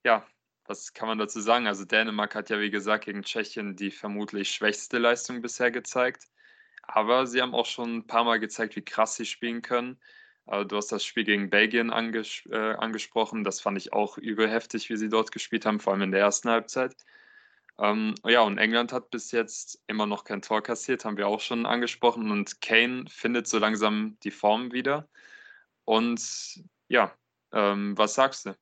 [0.05, 0.26] ja,
[0.64, 1.68] was kann man dazu sagen?
[1.68, 6.24] Also Dänemark hat ja, wie gesagt, gegen Tschechien die vermutlich schwächste Leistung bisher gezeigt.
[6.82, 10.01] Aber sie haben auch schon ein paar Mal gezeigt, wie krass sie spielen können.
[10.49, 13.44] Äh, du hast das Spiel gegen Belgien anges äh, angesprochen.
[13.44, 16.20] Das fand ich auch übel heftig, wie sie dort gespielt haben, vor allem in der
[16.20, 16.96] ersten Halbzeit.
[17.78, 21.40] Ähm, ja, und England hat bis jetzt immer noch kein Tor kassiert, haben wir auch
[21.40, 22.30] schon angesprochen.
[22.30, 25.09] Und Kane findet so langsam die Form wieder.
[25.84, 27.12] Und ja,
[27.53, 28.57] ähm, was sagst du?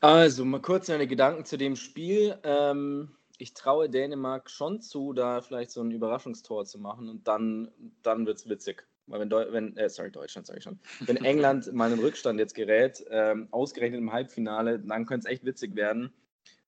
[0.00, 2.38] Also, mal kurz meine Gedanken zu dem Spiel.
[2.42, 7.70] Ähm, ich traue Dänemark schon zu, da vielleicht so ein Überraschungstor zu machen und dann,
[8.02, 8.86] dann wird es witzig.
[9.06, 10.80] Weil wenn, Deu wenn äh, sorry, Deutschland sage ich schon.
[11.00, 15.44] Wenn England mal in Rückstand jetzt gerät, ähm, ausgerechnet im Halbfinale, dann könnte es echt
[15.44, 16.12] witzig werden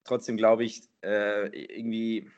[0.08, 2.28] trotzdem glaube ich, äh, irgendwie,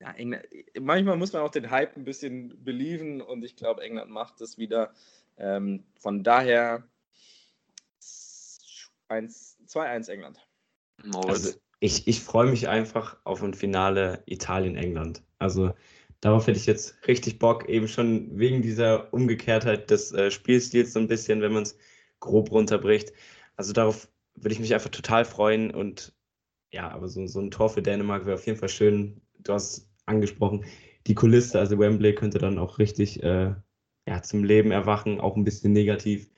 [0.00, 0.44] ja, England,
[0.78, 4.58] manchmal muss man auch den Hype ein bisschen believen und ich glaube, England macht das
[4.58, 4.92] wieder.
[5.38, 6.82] Ähm, von daher
[8.00, 10.38] 2-1 England.
[11.26, 15.22] Also ich, ich freue mich einfach auf ein Finale Italien-England.
[15.38, 15.72] Also
[16.20, 21.00] darauf hätte ich jetzt richtig Bock, eben schon wegen dieser Umgekehrtheit des äh, Spielstils so
[21.00, 21.76] ein bisschen, wenn man es
[22.20, 23.12] grob runterbricht.
[23.56, 26.14] Also darauf würde ich mich einfach total freuen und
[26.70, 29.20] ja, aber so, so ein Tor für Dänemark wäre auf jeden Fall schön.
[29.38, 30.64] Du hast angesprochen,
[31.06, 33.54] die Kulisse, also Wembley könnte dann auch richtig äh,
[34.06, 36.30] ja, zum Leben erwachen, auch ein bisschen negativ.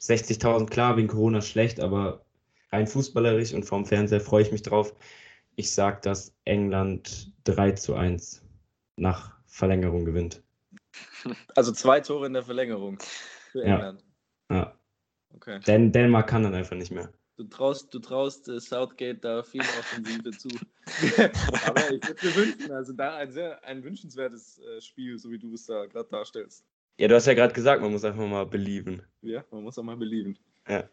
[0.00, 2.24] 60.000, klar, wegen Corona schlecht, aber
[2.72, 4.94] rein fußballerisch und vom Fernseher freue ich mich drauf.
[5.56, 8.43] Ich sage, dass England 3 zu 1
[8.96, 10.42] nach Verlängerung gewinnt.
[11.54, 12.98] Also zwei Tore in der Verlängerung
[13.50, 14.04] für England.
[14.50, 14.56] Ja.
[14.56, 14.78] ja.
[15.34, 15.60] Okay.
[15.60, 17.12] Dän Dänemark kann dann einfach nicht mehr.
[17.36, 20.48] Du traust, du traust äh, Southgate da viel Offensive zu.
[21.66, 25.38] Aber ich würde mir wünschen, also da ein sehr ein wünschenswertes äh, Spiel, so wie
[25.38, 26.64] du es da gerade darstellst.
[26.96, 29.02] Ja, du hast ja gerade gesagt, man muss einfach mal belieben.
[29.22, 30.38] Ja, man muss auch mal belieben.
[30.68, 30.88] Ja.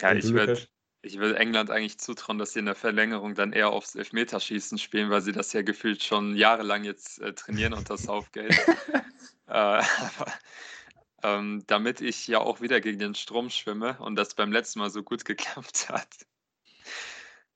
[0.00, 0.58] Ja, ich würde
[1.04, 5.10] ich würd England eigentlich zutrauen, dass sie in der Verlängerung dann eher aufs Elfmeterschießen spielen,
[5.10, 8.56] weil sie das ja gefühlt schon jahrelang jetzt äh, trainieren unter Southgate.
[9.46, 9.82] äh,
[11.22, 14.90] ähm, damit ich ja auch wieder gegen den Strom schwimme und das beim letzten Mal
[14.90, 16.08] so gut geklappt hat.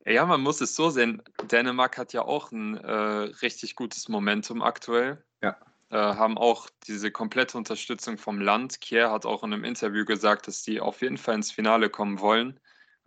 [0.07, 1.23] Ja, man muss es so sehen.
[1.51, 5.23] Dänemark hat ja auch ein äh, richtig gutes Momentum aktuell.
[5.43, 5.59] Ja.
[5.91, 8.81] Äh, haben auch diese komplette Unterstützung vom Land.
[8.81, 12.21] Kier hat auch in einem Interview gesagt, dass die auf jeden Fall ins Finale kommen
[12.21, 12.59] wollen.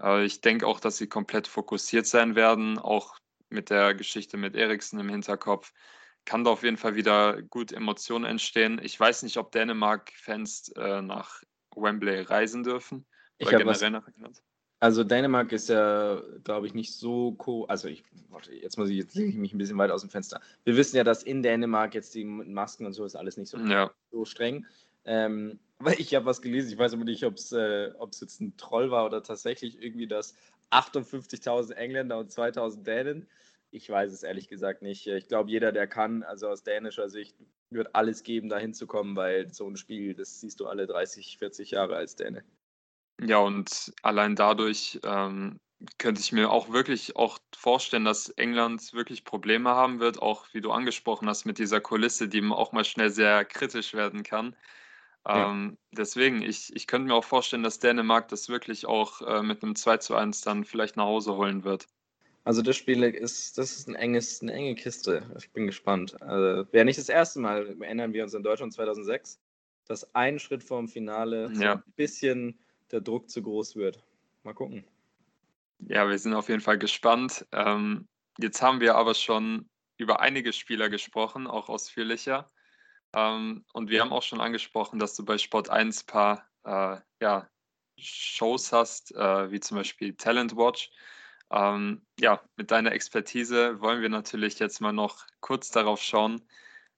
[0.02, 3.18] Äh, ich denke auch, dass sie komplett fokussiert sein werden, auch
[3.50, 5.74] mit der Geschichte mit Eriksen im Hinterkopf
[6.26, 8.80] kann da auf jeden Fall wieder gut Emotionen entstehen.
[8.84, 11.42] Ich weiß nicht, ob Dänemark-Fans äh, nach
[11.76, 13.06] Wembley reisen dürfen.
[13.42, 14.42] Oder generell nach England.
[14.80, 17.66] Also Dänemark ist ja, glaube ich, nicht so co.
[17.66, 20.10] Also ich, warte, jetzt muss ich, jetzt lege ich mich ein bisschen weit aus dem
[20.10, 20.42] Fenster.
[20.64, 23.58] Wir wissen ja, dass in Dänemark jetzt die Masken und so ist alles nicht so,
[23.60, 23.92] ja.
[24.12, 24.66] so streng.
[25.06, 28.56] Ähm, aber ich habe was gelesen, ich weiß aber nicht, ob es äh, jetzt ein
[28.58, 30.36] Troll war oder tatsächlich irgendwie, dass
[30.72, 33.28] 58.000 Engländer und 2.000 Dänen
[33.72, 35.08] ich weiß es ehrlich gesagt nicht.
[35.08, 37.36] Ich glaube, jeder, der kann, also aus dänischer Sicht,
[37.70, 41.72] wird alles geben, da hinzukommen, weil so ein Spiel, das siehst du alle 30, 40
[41.72, 42.44] Jahre als Däne.
[43.22, 45.58] Ja, und allein dadurch ähm,
[45.98, 50.62] könnte ich mir auch wirklich auch vorstellen, dass England wirklich Probleme haben wird, auch wie
[50.62, 54.56] du angesprochen hast, mit dieser Kulisse, die auch mal schnell sehr kritisch werden kann.
[55.28, 55.52] Ja.
[55.52, 59.64] Ähm, deswegen, ich, ich könnte mir auch vorstellen, dass Dänemark das wirklich auch äh, mit
[59.64, 61.88] einem 2 zu 1 dann vielleicht nach Hause holen wird.
[62.44, 65.32] Also das Spiel ist, das ist ein enges, eine enge Kiste.
[65.38, 66.20] Ich bin gespannt.
[66.24, 69.40] Also, Wäre nicht das erste Mal, erinnern wir uns in Deutschland 2006,
[69.86, 71.74] dass ein Schritt vorm Finale ja.
[71.74, 72.58] ein bisschen
[72.92, 74.04] der Druck zu groß wird.
[74.44, 74.84] Mal gucken.
[75.88, 77.46] Ja, wir sind auf jeden Fall gespannt.
[77.52, 78.08] Ähm,
[78.40, 82.48] jetzt haben wir aber schon über einige Spieler gesprochen, auch ausführlicher.
[83.14, 87.02] Ähm, und wir haben auch schon angesprochen, dass du bei Sport 1 ein paar äh,
[87.22, 87.50] ja,
[87.98, 90.92] Shows hast, äh, wie zum Beispiel Talent Watch.
[91.52, 96.42] Ähm, ja, mit deiner Expertise wollen wir natürlich jetzt mal noch kurz darauf schauen,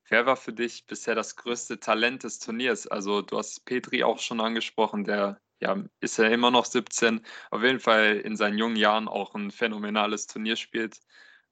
[0.09, 2.87] wer war für dich bisher das größte Talent des Turniers?
[2.87, 7.63] Also du hast Petri auch schon angesprochen, der ja, ist ja immer noch 17, auf
[7.63, 10.99] jeden Fall in seinen jungen Jahren auch ein phänomenales Turnier spielt.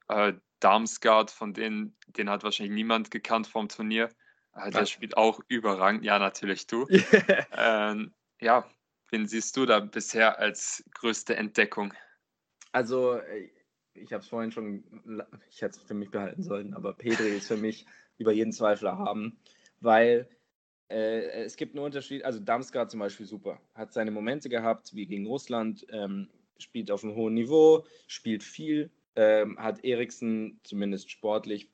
[0.08, 4.10] Äh, Darmsgard, von denen, den hat wahrscheinlich niemand gekannt vom Turnier.
[4.54, 6.86] Der spielt auch überragend, ja, natürlich du.
[7.56, 8.68] ähm, ja,
[9.10, 11.94] wen siehst du da bisher als größte Entdeckung?
[12.72, 13.50] Also, äh,
[13.94, 14.84] ich habe es vorhin schon,
[15.48, 17.86] ich hätte es für mich behalten sollen, aber Pedri ist für mich
[18.18, 19.38] über jeden Zweifler haben,
[19.80, 20.28] weil
[20.88, 22.24] äh, es gibt einen Unterschied.
[22.24, 26.28] Also, Damsgaard zum Beispiel super, hat seine Momente gehabt, wie gegen Russland, ähm,
[26.58, 31.70] spielt auf einem hohen Niveau, spielt viel, ähm, hat Eriksen zumindest sportlich,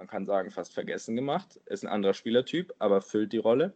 [0.00, 1.60] man kann sagen, fast vergessen gemacht.
[1.66, 3.74] Ist ein anderer Spielertyp, aber füllt die Rolle.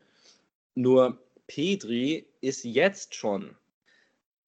[0.74, 3.54] Nur Pedri ist jetzt schon,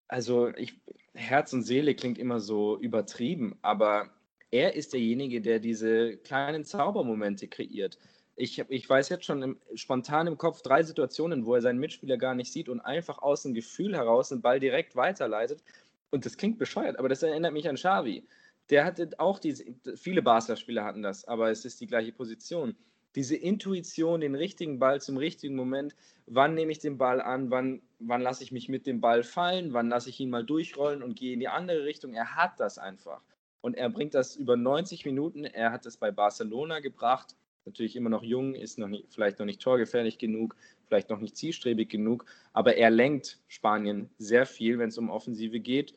[0.08, 0.80] also ich,
[1.12, 4.08] Herz und Seele klingt immer so übertrieben, aber
[4.50, 7.98] er ist derjenige, der diese kleinen Zaubermomente kreiert.
[8.36, 12.16] Ich, ich weiß jetzt schon im, spontan im Kopf drei Situationen, wo er seinen Mitspieler
[12.16, 15.62] gar nicht sieht und einfach aus dem Gefühl heraus den Ball direkt weiterleitet.
[16.10, 18.26] Und das klingt bescheuert, aber das erinnert mich an Xavi.
[18.70, 19.64] Der hatte auch diese,
[19.96, 22.76] viele Barca-Spieler hatten das, aber es ist die gleiche Position.
[23.14, 25.94] Diese Intuition, den richtigen Ball zum richtigen Moment,
[26.26, 29.72] wann nehme ich den Ball an, wann, wann lasse ich mich mit dem Ball fallen,
[29.72, 32.12] wann lasse ich ihn mal durchrollen und gehe in die andere Richtung.
[32.12, 33.22] Er hat das einfach.
[33.62, 35.44] Und er bringt das über 90 Minuten.
[35.44, 37.36] Er hat es bei Barcelona gebracht.
[37.64, 40.54] Natürlich immer noch jung, ist noch nicht, vielleicht noch nicht torgefährlich genug,
[40.84, 45.58] vielleicht noch nicht zielstrebig genug, aber er lenkt Spanien sehr viel, wenn es um Offensive
[45.58, 45.94] geht.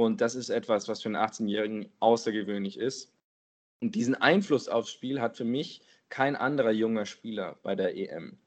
[0.00, 3.12] Und das ist etwas, was für einen 18-Jährigen außergewöhnlich ist.
[3.80, 8.38] Und diesen Einfluss aufs Spiel hat für mich kein anderer junger Spieler bei der EM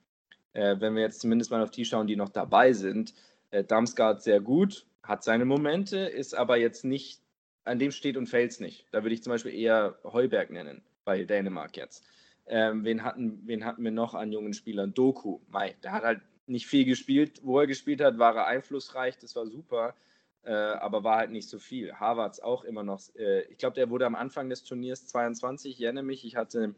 [0.54, 3.14] äh, wenn wir jetzt zumindest mal auf die schauen, die noch dabei sind,
[3.52, 7.22] äh, Damsgaard sehr gut, hat seine Momente, ist aber jetzt nicht,
[7.66, 8.88] an dem steht und fällt es nicht.
[8.92, 12.06] Da würde ich zum Beispiel eher Heuberg nennen, bei Dänemark jetzt.
[12.46, 14.94] Ähm, wen, hatten, wen hatten wir noch an jungen Spielern?
[14.94, 17.40] Doku, Mai, der hat halt nicht viel gespielt.
[17.42, 19.96] Wo er gespielt hat, war er einflussreich, das war super,
[20.44, 21.94] äh, aber war halt nicht so viel.
[21.94, 25.82] Harvards auch immer noch, äh, ich glaube, der wurde am Anfang des Turniers 22, ich
[25.82, 26.76] erinnere mich, ich hatte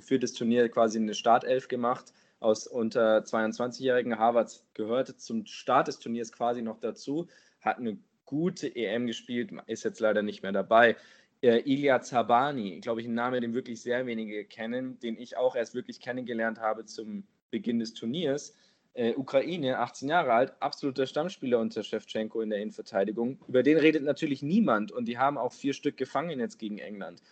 [0.00, 5.98] für das Turnier quasi eine Startelf gemacht aus unter 22-jährigen Harvards gehörte zum Start des
[5.98, 7.28] Turniers quasi noch dazu,
[7.60, 10.96] hat eine gute EM gespielt, ist jetzt leider nicht mehr dabei.
[11.42, 15.54] Äh, Ilya Zabani, glaube ich, ein Name, den wirklich sehr wenige kennen, den ich auch
[15.54, 18.54] erst wirklich kennengelernt habe zum Beginn des Turniers.
[18.96, 23.38] Äh, Ukraine, 18 Jahre alt, absoluter Stammspieler unter Shevchenko in der Innenverteidigung.
[23.46, 27.22] Über den redet natürlich niemand und die haben auch vier Stück gefangen jetzt gegen England.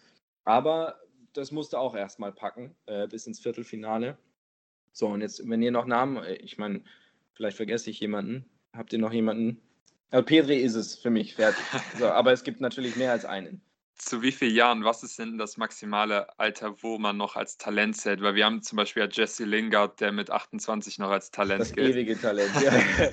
[0.44, 1.00] Aber
[1.32, 4.18] das musste auch erstmal packen äh, bis ins Viertelfinale.
[4.92, 6.82] So, und jetzt, wenn ihr noch Namen, äh, ich meine,
[7.32, 8.44] vielleicht vergesse ich jemanden.
[8.74, 9.62] Habt ihr noch jemanden?
[10.10, 11.64] Also Pedri ist es für mich, fertig.
[11.98, 13.62] So, aber es gibt natürlich mehr als einen.
[13.96, 17.96] Zu wie vielen Jahren, was ist denn das maximale Alter, wo man noch als Talent
[17.96, 18.22] zählt?
[18.22, 21.72] Weil wir haben zum Beispiel ja Jesse Lingard, der mit 28 noch als Talent das
[21.72, 21.90] gilt.
[21.90, 22.72] Das ewige Talent, ja.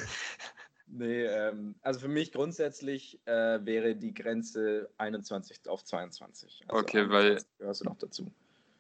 [0.88, 6.64] nee, ähm, also für mich grundsätzlich äh, wäre die Grenze 21 auf 22.
[6.68, 7.42] Also okay, weil.
[7.60, 8.32] Gehörst du noch dazu.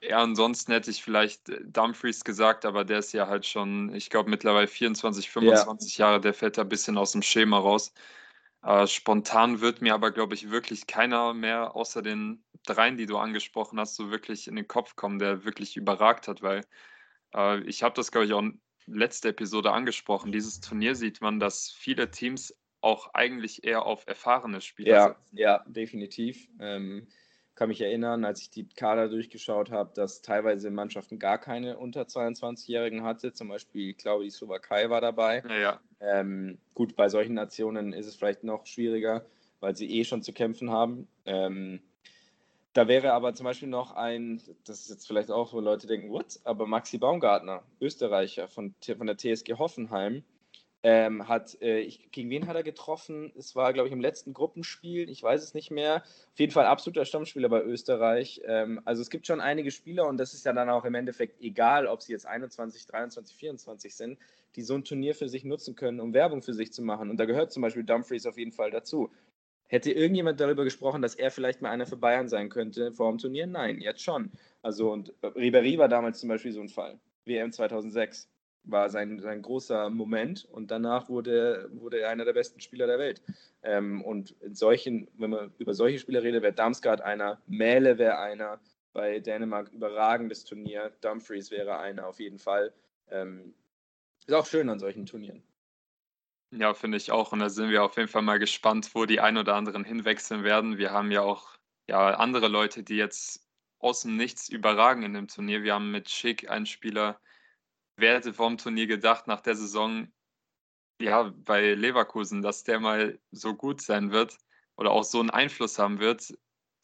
[0.04, 4.10] Ja, ansonsten hätte ich vielleicht äh, Dumfries gesagt, aber der ist ja halt schon, ich
[4.10, 6.08] glaube, mittlerweile 24, 25 ja.
[6.08, 7.94] Jahre, der fällt da ein bisschen aus dem Schema raus.
[8.64, 13.18] Äh, spontan wird mir aber, glaube ich, wirklich keiner mehr außer den dreien, die du
[13.18, 16.64] angesprochen hast, so wirklich in den Kopf kommen, der wirklich überragt hat, weil
[17.34, 20.32] äh, ich habe das, glaube ich, auch in letzter Episode angesprochen.
[20.32, 25.38] Dieses Turnier sieht man, dass viele Teams auch eigentlich eher auf erfahrene Spieler ja, setzen.
[25.38, 26.48] Ja, definitiv.
[26.60, 27.08] Ähm,
[27.56, 32.04] kann mich erinnern, als ich die Kader durchgeschaut habe, dass teilweise Mannschaften gar keine unter
[32.04, 33.34] 22-Jährigen hatte.
[33.34, 35.44] Zum Beispiel, ich glaube, die Slowakei war dabei.
[35.48, 35.80] Ja, ja.
[36.00, 39.26] Ähm, gut, bei solchen Nationen ist es vielleicht noch schwieriger,
[39.60, 41.08] weil sie eh schon zu kämpfen haben.
[41.26, 41.82] Ähm,
[42.74, 46.10] da wäre aber zum Beispiel noch ein, das ist jetzt vielleicht auch, wo Leute denken,
[46.10, 46.40] what?
[46.46, 50.24] Aber Maxi Baumgartner, Österreicher von, von der TSG Hoffenheim,
[50.84, 53.32] ähm, hat, äh, ich, gegen wen hat er getroffen?
[53.38, 55.98] Es war, glaube ich, im letzten Gruppenspiel, ich weiß es nicht mehr.
[55.98, 58.42] Auf jeden Fall absoluter Stammspieler bei Österreich.
[58.46, 61.40] Ähm, also es gibt schon einige Spieler und das ist ja dann auch im Endeffekt
[61.42, 64.20] egal, ob sie jetzt 21, 23, 24 sind,
[64.56, 67.12] die so ein Turnier für sich nutzen können, um Werbung für sich zu machen.
[67.12, 69.12] Und da gehört zum Beispiel Dumfries auf jeden Fall dazu.
[69.68, 73.20] Hätte irgendjemand darüber gesprochen, dass er vielleicht mal einer für Bayern sein könnte vor dem
[73.20, 73.48] Turnier?
[73.48, 74.32] Nein, jetzt schon.
[74.64, 77.00] Also und Ribéry war damals zum Beispiel so ein Fall.
[77.26, 78.28] WM 2006.
[78.64, 83.00] war sein, sein großer Moment und danach wurde, wurde er einer der besten Spieler der
[83.00, 83.22] Welt.
[83.64, 88.20] Ähm, und in solchen, wenn man über solche Spieler redet, wäre Damsgaard einer, Mähle wäre
[88.20, 88.60] einer,
[88.94, 92.74] bei Dänemark überragendes Turnier, Dumfries wäre einer auf jeden Fall.
[93.10, 93.54] Ähm,
[94.28, 95.44] ist auch schön an solchen Turnieren.
[96.52, 97.32] Ja, finde ich auch.
[97.32, 100.44] Und da sind wir auf jeden Fall mal gespannt, wo die ein oder anderen hinwechseln
[100.44, 100.78] werden.
[100.78, 101.58] Wir haben ja auch
[101.88, 103.48] ja, andere Leute, die jetzt
[103.80, 105.64] aus dem Nichts überragen in dem Turnier.
[105.64, 107.20] Wir haben mit Schick einen Spieler,
[108.02, 110.12] wer hätte vor dem Turnier gedacht, nach der Saison,
[111.02, 114.38] ja, bei Leverkusen, dass der mal so gut sein wird
[114.76, 116.34] oder auch so einen Einfluss haben wird.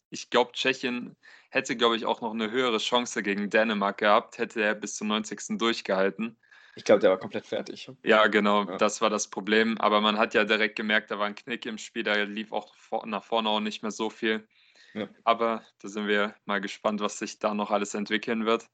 [0.09, 1.17] Ich glaube, Tschechien
[1.49, 5.07] hätte, glaube ich, auch noch eine höhere Chance gegen Dänemark gehabt, hätte er bis zum
[5.07, 5.57] 90.
[5.57, 6.37] durchgehalten.
[6.75, 7.91] Ich glaube, der war komplett fertig.
[8.03, 8.77] Ja, genau, ja.
[8.77, 9.77] das war das Problem.
[9.79, 12.75] Aber man hat ja direkt gemerkt, da war ein Knick im Spiel, da lief auch
[13.05, 14.47] nach vorne auch nicht mehr so viel.
[14.93, 15.09] Ja.
[15.23, 18.69] Aber da sind wir mal gespannt, was sich da noch alles entwickeln wird.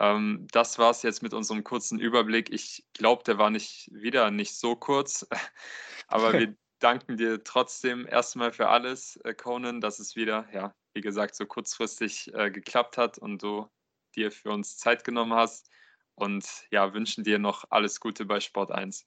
[0.00, 2.50] Ähm, das war es jetzt mit unserem kurzen Überblick.
[2.50, 5.26] Ich glaube, der war nicht wieder nicht so kurz,
[6.08, 11.02] aber wir danken dir trotzdem erstmal für alles, äh, Conan, dass es wieder, ja, wie
[11.02, 13.68] gesagt, so kurzfristig äh, geklappt hat und du
[14.16, 15.70] dir für uns Zeit genommen hast.
[16.14, 19.06] Und ja, wünschen dir noch alles Gute bei Sport 1.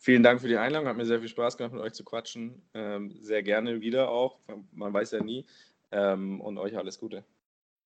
[0.00, 0.88] Vielen Dank für die Einladung.
[0.88, 2.62] Hat mir sehr viel Spaß gemacht, mit euch zu quatschen.
[2.74, 4.38] Ähm, sehr gerne wieder auch.
[4.72, 5.46] Man weiß ja nie.
[5.90, 7.24] Ähm, und euch alles Gute.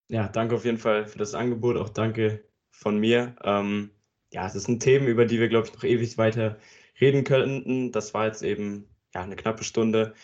[0.08, 1.76] Ja, danke auf jeden Fall für das Angebot.
[1.76, 3.34] Auch danke von mir.
[3.42, 3.90] Ähm,
[4.32, 6.58] ja, es sind Themen, über die wir, glaube ich, noch ewig weiter
[7.00, 7.92] reden könnten.
[7.92, 10.14] Das war jetzt eben ja, eine knappe Stunde,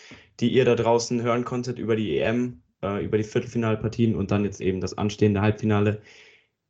[0.40, 4.44] die ihr da draußen hören konntet über die EM, äh, über die Viertelfinalpartien und dann
[4.44, 6.00] jetzt eben das anstehende Halbfinale.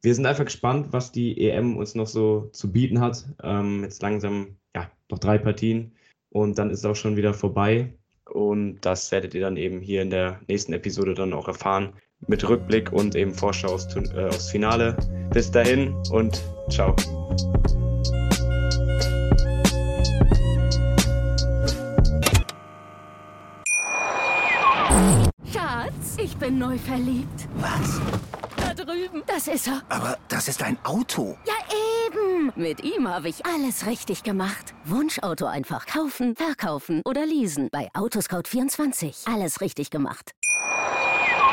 [0.03, 3.27] Wir sind einfach gespannt, was die EM uns noch so zu bieten hat.
[3.43, 5.97] Ähm, jetzt langsam, ja, noch drei Partien
[6.31, 7.95] und dann ist es auch schon wieder vorbei.
[8.25, 11.95] Und das werdet ihr dann eben hier in der nächsten Episode dann auch erfahren.
[12.29, 14.97] Mit Rückblick und eben Vorschau aufs, äh, aufs Finale.
[15.33, 16.95] Bis dahin und ciao.
[25.53, 27.49] Schatz, ich bin neu verliebt.
[27.57, 28.01] Was?
[28.57, 29.23] Da drüben.
[29.27, 29.83] Das ist er.
[29.89, 31.37] Aber das ist ein Auto.
[31.47, 31.55] Ja,
[32.07, 32.53] eben.
[32.55, 34.75] Mit ihm habe ich alles richtig gemacht.
[34.85, 37.69] Wunschauto einfach kaufen, verkaufen oder leasen.
[37.73, 39.33] Bei Autoscout24.
[39.33, 40.33] Alles richtig gemacht.